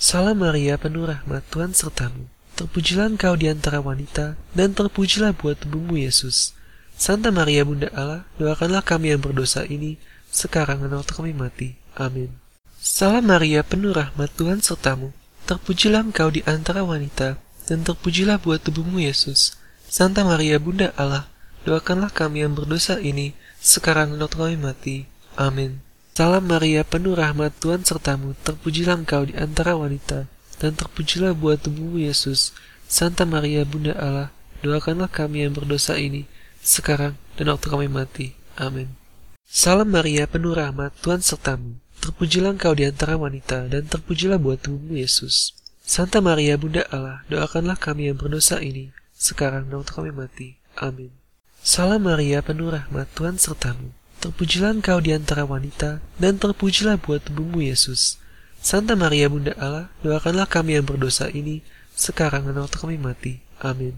Salam 0.00 0.40
Maria, 0.40 0.80
penuh 0.80 1.04
rahmat, 1.04 1.44
Tuhan 1.52 1.76
sertamu. 1.76 2.24
Terpujilah 2.56 3.12
engkau 3.12 3.36
di 3.36 3.52
antara 3.52 3.84
wanita, 3.84 4.40
dan 4.56 4.72
terpujilah 4.72 5.36
buat 5.36 5.60
tubuhmu 5.60 6.00
Yesus. 6.00 6.56
Santa 6.96 7.28
Maria 7.28 7.68
Bunda 7.68 7.92
Allah, 7.92 8.24
doakanlah 8.40 8.80
kami 8.80 9.12
yang 9.12 9.20
berdosa 9.20 9.68
ini, 9.68 10.00
sekarang 10.32 10.80
dan 10.80 10.96
waktu 10.96 11.12
kami 11.12 11.36
mati. 11.36 11.76
Amin. 12.00 12.32
Salam 12.80 13.28
Maria, 13.28 13.60
penuh 13.60 13.92
rahmat, 13.92 14.32
Tuhan 14.40 14.64
sertamu. 14.64 15.12
Terpujilah 15.44 16.00
engkau 16.00 16.32
di 16.32 16.40
antara 16.48 16.80
wanita, 16.80 17.36
dan 17.68 17.84
terpujilah 17.84 18.40
buat 18.40 18.64
tubuhmu 18.64 19.04
Yesus. 19.04 19.52
Santa 19.84 20.24
Maria 20.24 20.56
Bunda 20.56 20.96
Allah, 20.96 21.28
doakanlah 21.68 22.08
kami 22.08 22.40
yang 22.40 22.56
berdosa 22.56 22.96
ini, 23.04 23.36
sekarang 23.60 24.16
dan 24.16 24.24
waktu 24.24 24.38
kami 24.40 24.56
mati. 24.56 25.17
Amin. 25.38 25.78
Salam 26.18 26.50
Maria, 26.50 26.82
penuh 26.82 27.14
rahmat 27.14 27.54
Tuhan 27.62 27.86
sertamu, 27.86 28.34
terpujilah 28.42 28.98
engkau 28.98 29.22
di 29.22 29.38
antara 29.38 29.78
wanita, 29.78 30.26
dan 30.58 30.74
terpujilah 30.74 31.30
buat 31.30 31.62
tubuhmu 31.62 32.02
Yesus. 32.02 32.50
Santa 32.90 33.22
Maria 33.22 33.62
Bunda 33.62 33.94
Allah, 33.94 34.34
doakanlah 34.66 35.06
kami 35.06 35.46
yang 35.46 35.54
berdosa 35.54 35.94
ini, 35.94 36.26
sekarang 36.58 37.14
dan 37.38 37.54
waktu 37.54 37.70
kami 37.70 37.86
mati. 37.86 38.34
Amin. 38.58 38.98
Salam 39.46 39.94
Maria, 39.94 40.26
penuh 40.26 40.58
rahmat 40.58 40.90
Tuhan 41.06 41.22
sertamu, 41.22 41.78
terpujilah 42.02 42.58
engkau 42.58 42.74
di 42.74 42.82
antara 42.82 43.14
wanita, 43.14 43.70
dan 43.70 43.86
terpujilah 43.86 44.42
buat 44.42 44.58
tubuhmu 44.58 44.98
Yesus. 44.98 45.54
Santa 45.86 46.18
Maria 46.18 46.58
Bunda 46.58 46.82
Allah, 46.90 47.22
doakanlah 47.30 47.78
kami 47.78 48.10
yang 48.10 48.18
berdosa 48.18 48.58
ini, 48.58 48.90
sekarang 49.14 49.70
dan 49.70 49.86
waktu 49.86 49.94
kami 49.94 50.10
mati. 50.10 50.58
Amin. 50.74 51.14
Salam 51.62 52.10
Maria, 52.10 52.42
penuh 52.42 52.74
rahmat, 52.74 53.06
Tuhan 53.14 53.38
sertamu. 53.38 53.97
Terpujilah 54.18 54.74
engkau 54.74 54.98
di 54.98 55.14
antara 55.14 55.46
wanita, 55.46 56.02
dan 56.18 56.42
terpujilah 56.42 56.98
buat 56.98 57.22
tubuhmu 57.22 57.62
Yesus. 57.62 58.18
Santa 58.58 58.98
Maria 58.98 59.30
Bunda 59.30 59.54
Allah, 59.54 59.94
doakanlah 60.02 60.50
kami 60.50 60.74
yang 60.74 60.82
berdosa 60.82 61.30
ini, 61.30 61.62
sekarang 61.94 62.50
dan 62.50 62.58
waktu 62.58 62.78
kami 62.82 62.98
mati. 62.98 63.38
Amin. 63.62 63.94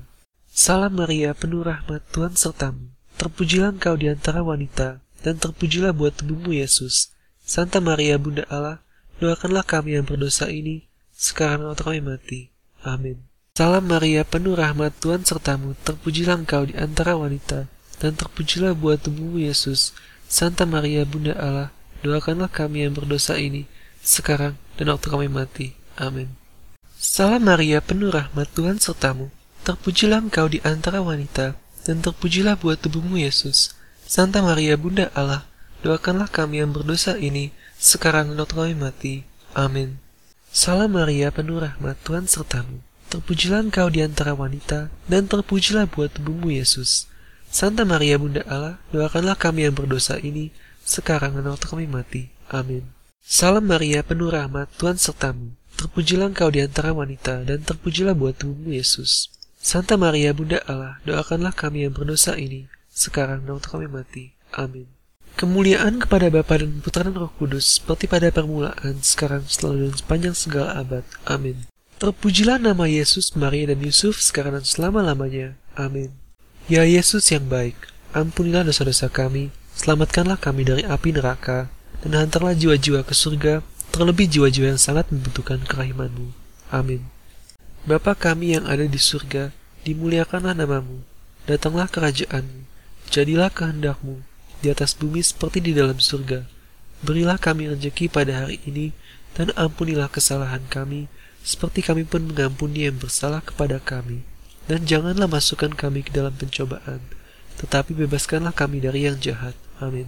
Salam 0.53 1.01
Maria, 1.01 1.33
penuh 1.33 1.65
rahmat, 1.65 2.05
Tuhan 2.13 2.37
sertamu. 2.37 2.93
Terpujilah 3.17 3.73
engkau 3.73 3.97
di 3.97 4.13
antara 4.13 4.45
wanita, 4.45 5.01
dan 5.25 5.41
terpujilah 5.41 5.97
buat 5.97 6.13
tubuhmu 6.21 6.53
Yesus. 6.53 7.17
Santa 7.41 7.81
Maria 7.81 8.21
Bunda 8.21 8.45
Allah, 8.53 8.85
doakanlah 9.25 9.65
kami 9.65 9.97
yang 9.97 10.05
berdosa 10.05 10.53
ini, 10.53 10.85
sekarang 11.17 11.65
waktu 11.65 11.81
kami 11.81 12.01
mati. 12.05 12.41
Amin. 12.85 13.25
Salam 13.57 13.89
Maria, 13.89 14.25
penuh 14.29 14.57
rahmat 14.57 15.01
Tuhan 15.01 15.25
sertamu, 15.25 15.77
terpujilah 15.81 16.45
engkau 16.45 16.69
di 16.69 16.77
antara 16.77 17.17
wanita, 17.17 17.69
dan 18.01 18.13
terpujilah 18.17 18.73
buat 18.77 19.01
tubuhmu 19.05 19.41
Yesus. 19.45 19.97
Santa 20.31 20.63
Maria, 20.63 21.03
Bunda 21.03 21.35
Allah, 21.35 21.75
doakanlah 22.07 22.47
kami 22.47 22.87
yang 22.87 22.95
berdosa 22.95 23.35
ini, 23.35 23.67
sekarang 23.99 24.55
dan 24.79 24.95
waktu 24.95 25.11
kami 25.11 25.27
mati. 25.27 25.75
Amin. 25.99 26.31
Salam 26.95 27.43
Maria, 27.43 27.83
penuh 27.83 28.15
rahmat 28.15 28.47
Tuhan 28.55 28.79
sertamu, 28.79 29.35
terpujilah 29.67 30.23
engkau 30.23 30.47
di 30.47 30.63
antara 30.63 31.03
wanita, 31.03 31.59
dan 31.83 31.99
terpujilah 31.99 32.55
buat 32.55 32.79
tubuhmu 32.79 33.19
Yesus. 33.19 33.75
Santa 34.07 34.39
Maria, 34.39 34.79
Bunda 34.79 35.11
Allah, 35.19 35.51
doakanlah 35.83 36.31
kami 36.31 36.63
yang 36.63 36.71
berdosa 36.71 37.19
ini, 37.19 37.51
sekarang 37.83 38.31
dan 38.31 38.39
waktu 38.39 38.55
kami 38.55 38.75
mati. 38.79 39.15
Amin. 39.59 39.99
Salam 40.55 40.95
Maria, 40.95 41.35
penuh 41.35 41.59
rahmat, 41.59 41.99
Tuhan 42.07 42.31
sertamu. 42.31 42.79
Terpujilah 43.11 43.67
engkau 43.67 43.91
di 43.91 43.99
antara 43.99 44.39
wanita, 44.39 44.95
dan 45.11 45.27
terpujilah 45.27 45.91
buat 45.91 46.15
tubuhmu 46.15 46.55
Yesus. 46.55 47.10
Santa 47.51 47.83
Maria 47.83 48.15
Bunda 48.15 48.47
Allah, 48.47 48.79
doakanlah 48.95 49.35
kami 49.35 49.67
yang 49.67 49.75
berdosa 49.75 50.23
ini, 50.23 50.55
sekarang 50.87 51.35
dan 51.35 51.51
waktu 51.51 51.67
kami 51.67 51.91
mati. 51.91 52.31
Amin. 52.47 52.87
Salam 53.27 53.67
Maria, 53.67 54.07
penuh 54.07 54.31
rahmat, 54.31 54.71
Tuhan 54.79 55.03
sertamu. 55.03 55.59
Terpujilah 55.75 56.31
engkau 56.31 56.47
di 56.55 56.63
antara 56.63 56.95
wanita, 56.95 57.43
dan 57.43 57.67
terpujilah 57.67 58.15
buat 58.15 58.39
tubuhmu 58.39 58.71
Yesus. 58.71 59.35
Santa 59.59 59.99
Maria 59.99 60.31
Bunda 60.31 60.63
Allah, 60.71 61.03
doakanlah 61.03 61.51
kami 61.51 61.91
yang 61.91 61.93
berdosa 61.93 62.39
ini, 62.39 62.71
sekarang 62.87 63.43
dan 63.43 63.59
waktu 63.59 63.67
kami 63.67 63.87
mati. 63.91 64.25
Amin. 64.55 64.87
Kemuliaan 65.35 65.99
kepada 65.99 66.31
Bapa 66.31 66.55
dan 66.55 66.79
Putra 66.79 67.03
dan 67.03 67.19
Roh 67.19 67.35
Kudus, 67.35 67.83
seperti 67.83 68.07
pada 68.07 68.31
permulaan, 68.31 69.03
sekarang, 69.03 69.43
selalu, 69.51 69.91
dan 69.91 69.95
sepanjang 69.99 70.37
segala 70.39 70.79
abad. 70.79 71.03
Amin. 71.27 71.67
Terpujilah 71.99 72.63
nama 72.63 72.87
Yesus, 72.87 73.35
Maria, 73.35 73.75
dan 73.75 73.83
Yusuf, 73.83 74.23
sekarang 74.23 74.55
dan 74.55 74.63
selama-lamanya. 74.63 75.59
Amin. 75.75 76.15
Ya 76.67 76.85
Yesus 76.85 77.31
yang 77.33 77.49
baik, 77.49 77.79
ampunilah 78.13 78.67
dosa-dosa 78.67 79.09
kami, 79.09 79.55
selamatkanlah 79.79 80.37
kami 80.37 80.67
dari 80.67 80.83
api 80.85 81.15
neraka, 81.15 81.73
dan 82.05 82.13
hantarlah 82.17 82.53
jiwa-jiwa 82.53 83.07
ke 83.07 83.15
surga, 83.17 83.65
terlebih 83.95 84.29
jiwa-jiwa 84.29 84.77
yang 84.77 84.81
sangat 84.81 85.09
membutuhkan 85.09 85.63
kerahimanmu. 85.65 86.33
Amin. 86.69 87.09
Bapa 87.89 88.13
kami 88.13 88.55
yang 88.59 88.69
ada 88.69 88.85
di 88.85 89.01
surga, 89.01 89.57
dimuliakanlah 89.89 90.53
namamu, 90.53 91.01
datanglah 91.49 91.89
kerajaanmu, 91.89 92.69
jadilah 93.09 93.49
kehendakmu, 93.49 94.21
di 94.61 94.69
atas 94.69 94.93
bumi 94.93 95.25
seperti 95.25 95.65
di 95.65 95.73
dalam 95.73 95.97
surga. 95.97 96.45
Berilah 97.01 97.41
kami 97.41 97.73
rezeki 97.73 98.13
pada 98.13 98.45
hari 98.45 98.61
ini, 98.69 98.93
dan 99.33 99.51
ampunilah 99.57 100.13
kesalahan 100.13 100.61
kami, 100.69 101.09
seperti 101.41 101.81
kami 101.81 102.05
pun 102.05 102.29
mengampuni 102.29 102.85
yang 102.85 103.01
bersalah 103.01 103.41
kepada 103.41 103.81
kami. 103.81 104.30
Dan 104.71 104.87
janganlah 104.87 105.27
masukkan 105.27 105.75
kami 105.75 106.07
ke 106.07 106.15
dalam 106.15 106.31
pencobaan, 106.31 107.03
tetapi 107.59 107.91
bebaskanlah 107.91 108.55
kami 108.55 108.79
dari 108.79 109.03
yang 109.03 109.19
jahat. 109.19 109.59
Amin. 109.83 110.07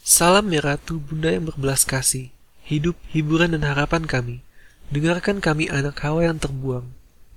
Salam 0.00 0.48
ya 0.48 0.64
Ratu, 0.64 0.96
Bunda 0.96 1.28
yang 1.28 1.52
berbelas 1.52 1.84
kasih, 1.84 2.32
hidup, 2.64 2.96
hiburan, 3.12 3.52
dan 3.52 3.68
harapan 3.68 4.08
kami. 4.08 4.40
Dengarkan 4.88 5.44
kami 5.44 5.68
anak 5.68 6.00
Hawa 6.00 6.24
yang 6.24 6.40
terbuang. 6.40 6.88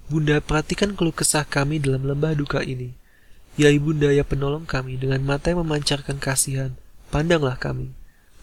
Bunda, 0.08 0.40
perhatikan 0.40 0.96
keluh 0.96 1.12
kesah 1.12 1.44
kami 1.44 1.84
dalam 1.84 2.08
lembah 2.08 2.32
duka 2.32 2.64
ini. 2.64 2.96
Ya 3.60 3.68
Ibunda 3.68 4.16
ya 4.16 4.24
penolong 4.24 4.64
kami 4.64 4.96
dengan 4.96 5.28
mata 5.28 5.52
yang 5.52 5.60
memancarkan 5.60 6.24
kasihan, 6.24 6.72
pandanglah 7.12 7.60
kami. 7.60 7.92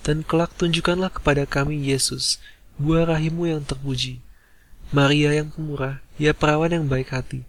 Dan 0.05 0.20
kelak 0.20 0.53
tunjukkanlah 0.61 1.16
kepada 1.16 1.48
kami 1.48 1.81
Yesus, 1.81 2.37
buah 2.77 3.09
rahimu 3.09 3.48
yang 3.48 3.64
terpuji. 3.64 4.20
Maria 4.92 5.33
yang 5.33 5.48
pemurah, 5.48 6.05
ya 6.20 6.37
perawan 6.37 6.77
yang 6.77 6.85
baik 6.85 7.09
hati. 7.09 7.48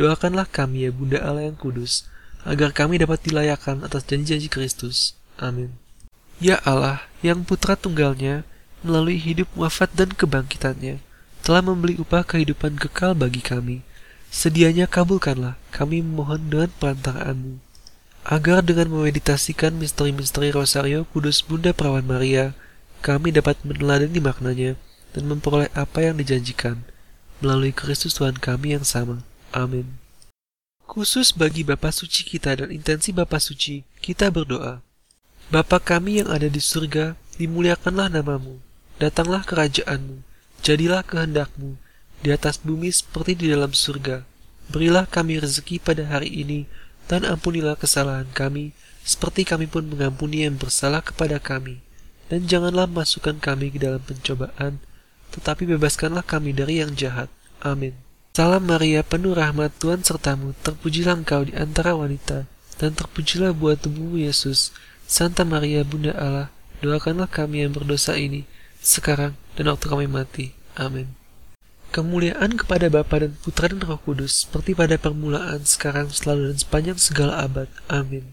Doakanlah 0.00 0.48
kami 0.48 0.88
ya 0.88 0.90
Bunda 0.96 1.20
Allah 1.20 1.52
yang 1.52 1.60
kudus, 1.60 2.08
agar 2.48 2.72
kami 2.72 2.96
dapat 2.96 3.20
dilayakan 3.20 3.84
atas 3.84 4.08
janji-janji 4.08 4.48
Kristus. 4.48 5.12
Amin. 5.36 5.76
Ya 6.40 6.56
Allah, 6.64 7.04
yang 7.20 7.44
putra 7.44 7.76
tunggalnya, 7.76 8.48
melalui 8.80 9.20
hidup 9.20 9.52
wafat 9.52 9.92
dan 9.92 10.16
kebangkitannya, 10.16 11.04
telah 11.44 11.60
membeli 11.60 12.00
upah 12.00 12.24
kehidupan 12.24 12.80
kekal 12.80 13.12
bagi 13.12 13.44
kami. 13.44 13.84
Sedianya 14.32 14.88
kabulkanlah, 14.88 15.60
kami 15.68 16.00
memohon 16.00 16.48
dengan 16.48 16.72
perantaraanmu. 16.80 17.60
Agar 18.24 18.64
dengan 18.64 18.88
memeditasikan 18.96 19.76
misteri-misteri 19.76 20.48
Rosario 20.48 21.04
Kudus 21.12 21.44
Bunda 21.44 21.76
Perawan 21.76 22.08
Maria, 22.08 22.56
kami 23.04 23.36
dapat 23.36 23.60
meneladani 23.68 24.16
maknanya 24.16 24.80
dan 25.12 25.28
memperoleh 25.28 25.68
apa 25.76 26.08
yang 26.08 26.16
dijanjikan 26.16 26.88
melalui 27.44 27.76
Kristus 27.76 28.16
Tuhan 28.16 28.40
kami 28.40 28.80
yang 28.80 28.84
sama. 28.88 29.28
Amin. 29.50 29.98
Khusus 30.90 31.30
bagi 31.30 31.62
Bapa 31.62 31.94
Suci 31.94 32.26
kita 32.26 32.58
dan 32.58 32.74
intensi 32.74 33.14
Bapa 33.14 33.38
Suci, 33.38 33.86
kita 34.02 34.26
berdoa. 34.30 34.82
Bapa 35.50 35.78
kami 35.78 36.22
yang 36.22 36.30
ada 36.30 36.50
di 36.50 36.58
surga, 36.58 37.14
dimuliakanlah 37.38 38.10
namamu. 38.10 38.58
Datanglah 38.98 39.46
kerajaanmu, 39.46 40.22
jadilah 40.66 41.06
kehendakmu, 41.06 41.78
di 42.20 42.34
atas 42.34 42.58
bumi 42.58 42.90
seperti 42.90 43.38
di 43.38 43.46
dalam 43.50 43.70
surga. 43.70 44.26
Berilah 44.70 45.06
kami 45.06 45.38
rezeki 45.38 45.82
pada 45.82 46.06
hari 46.06 46.30
ini, 46.30 46.66
dan 47.10 47.26
ampunilah 47.26 47.74
kesalahan 47.74 48.30
kami, 48.34 48.74
seperti 49.02 49.42
kami 49.42 49.66
pun 49.66 49.86
mengampuni 49.86 50.46
yang 50.46 50.54
bersalah 50.54 51.02
kepada 51.02 51.42
kami. 51.42 51.82
Dan 52.30 52.46
janganlah 52.46 52.86
masukkan 52.86 53.38
kami 53.38 53.74
ke 53.74 53.82
dalam 53.82 54.02
pencobaan, 54.02 54.78
tetapi 55.34 55.66
bebaskanlah 55.70 56.22
kami 56.22 56.54
dari 56.54 56.78
yang 56.78 56.94
jahat. 56.94 57.26
Amin. 57.62 58.09
Salam 58.30 58.62
Maria, 58.62 59.02
penuh 59.02 59.34
rahmat 59.34 59.74
Tuhan 59.82 60.06
sertamu, 60.06 60.54
terpujilah 60.62 61.18
engkau 61.18 61.42
di 61.42 61.50
antara 61.58 61.98
wanita, 61.98 62.46
dan 62.78 62.94
terpujilah 62.94 63.50
buah 63.50 63.74
tubuhmu 63.74 64.22
Yesus. 64.22 64.70
Santa 65.02 65.42
Maria 65.42 65.82
Bunda 65.82 66.14
Allah, 66.14 66.48
doakanlah 66.78 67.26
kami 67.26 67.66
yang 67.66 67.74
berdosa 67.74 68.14
ini, 68.14 68.46
sekarang 68.78 69.34
dan 69.58 69.66
waktu 69.66 69.90
kami 69.90 70.06
mati. 70.06 70.54
Amin. 70.78 71.10
Kemuliaan 71.90 72.54
kepada 72.54 72.86
Bapa 72.86 73.18
dan 73.18 73.34
Putra 73.34 73.66
dan 73.66 73.82
Roh 73.82 73.98
Kudus, 73.98 74.46
seperti 74.46 74.78
pada 74.78 74.94
permulaan, 74.94 75.66
sekarang, 75.66 76.14
selalu, 76.14 76.54
dan 76.54 76.58
sepanjang 76.62 76.98
segala 77.02 77.42
abad. 77.42 77.66
Amin. 77.90 78.30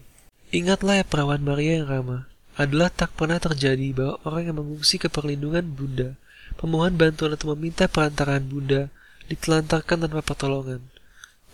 Ingatlah 0.54 1.02
ya 1.02 1.04
perawan 1.10 1.42
Maria 1.42 1.82
yang 1.82 1.90
ramah, 1.90 2.30
adalah 2.54 2.86
tak 2.94 3.18
pernah 3.18 3.42
terjadi 3.42 3.90
bahwa 3.90 4.22
orang 4.22 4.42
yang 4.46 4.62
mengungsi 4.62 5.02
ke 5.02 5.10
perlindungan 5.10 5.66
Bunda, 5.74 6.14
pemohon 6.54 6.94
bantuan 6.94 7.34
atau 7.34 7.50
meminta 7.58 7.90
perantaraan 7.90 8.46
Bunda, 8.46 8.94
ditelantarkan 9.28 10.08
tanpa 10.08 10.24
pertolongan. 10.24 10.82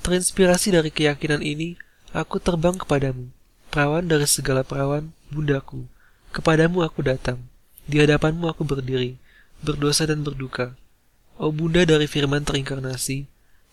Terinspirasi 0.06 0.74
dari 0.74 0.90
keyakinan 0.94 1.42
ini, 1.42 1.76
aku 2.14 2.38
terbang 2.38 2.78
kepadamu, 2.78 3.30
perawan 3.68 4.06
dari 4.06 4.26
segala 4.30 4.62
perawan, 4.62 5.10
bundaku. 5.28 5.86
Kepadamu 6.30 6.82
aku 6.86 7.02
datang, 7.02 7.42
di 7.86 8.00
hadapanmu 8.00 8.46
aku 8.50 8.62
berdiri, 8.66 9.18
berdosa 9.62 10.06
dan 10.06 10.22
berduka. 10.22 10.74
Oh 11.34 11.50
bunda 11.50 11.82
dari 11.82 12.06
firman 12.06 12.46
terinkarnasi, 12.46 13.26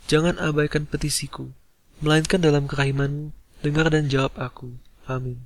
jangan 0.09 0.41
abaikan 0.41 0.89
petisiku, 0.89 1.53
melainkan 2.01 2.41
dalam 2.41 2.65
kerahimanmu, 2.65 3.29
dengar 3.61 3.93
dan 3.93 4.09
jawab 4.09 4.33
aku. 4.41 4.73
Amin. 5.05 5.37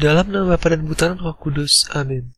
Dalam 0.00 0.32
nama 0.32 0.56
Bapa 0.56 0.72
dan 0.72 0.88
Putra 0.88 1.12
Roh 1.12 1.36
Kudus. 1.36 1.84
Amin. 1.92 2.32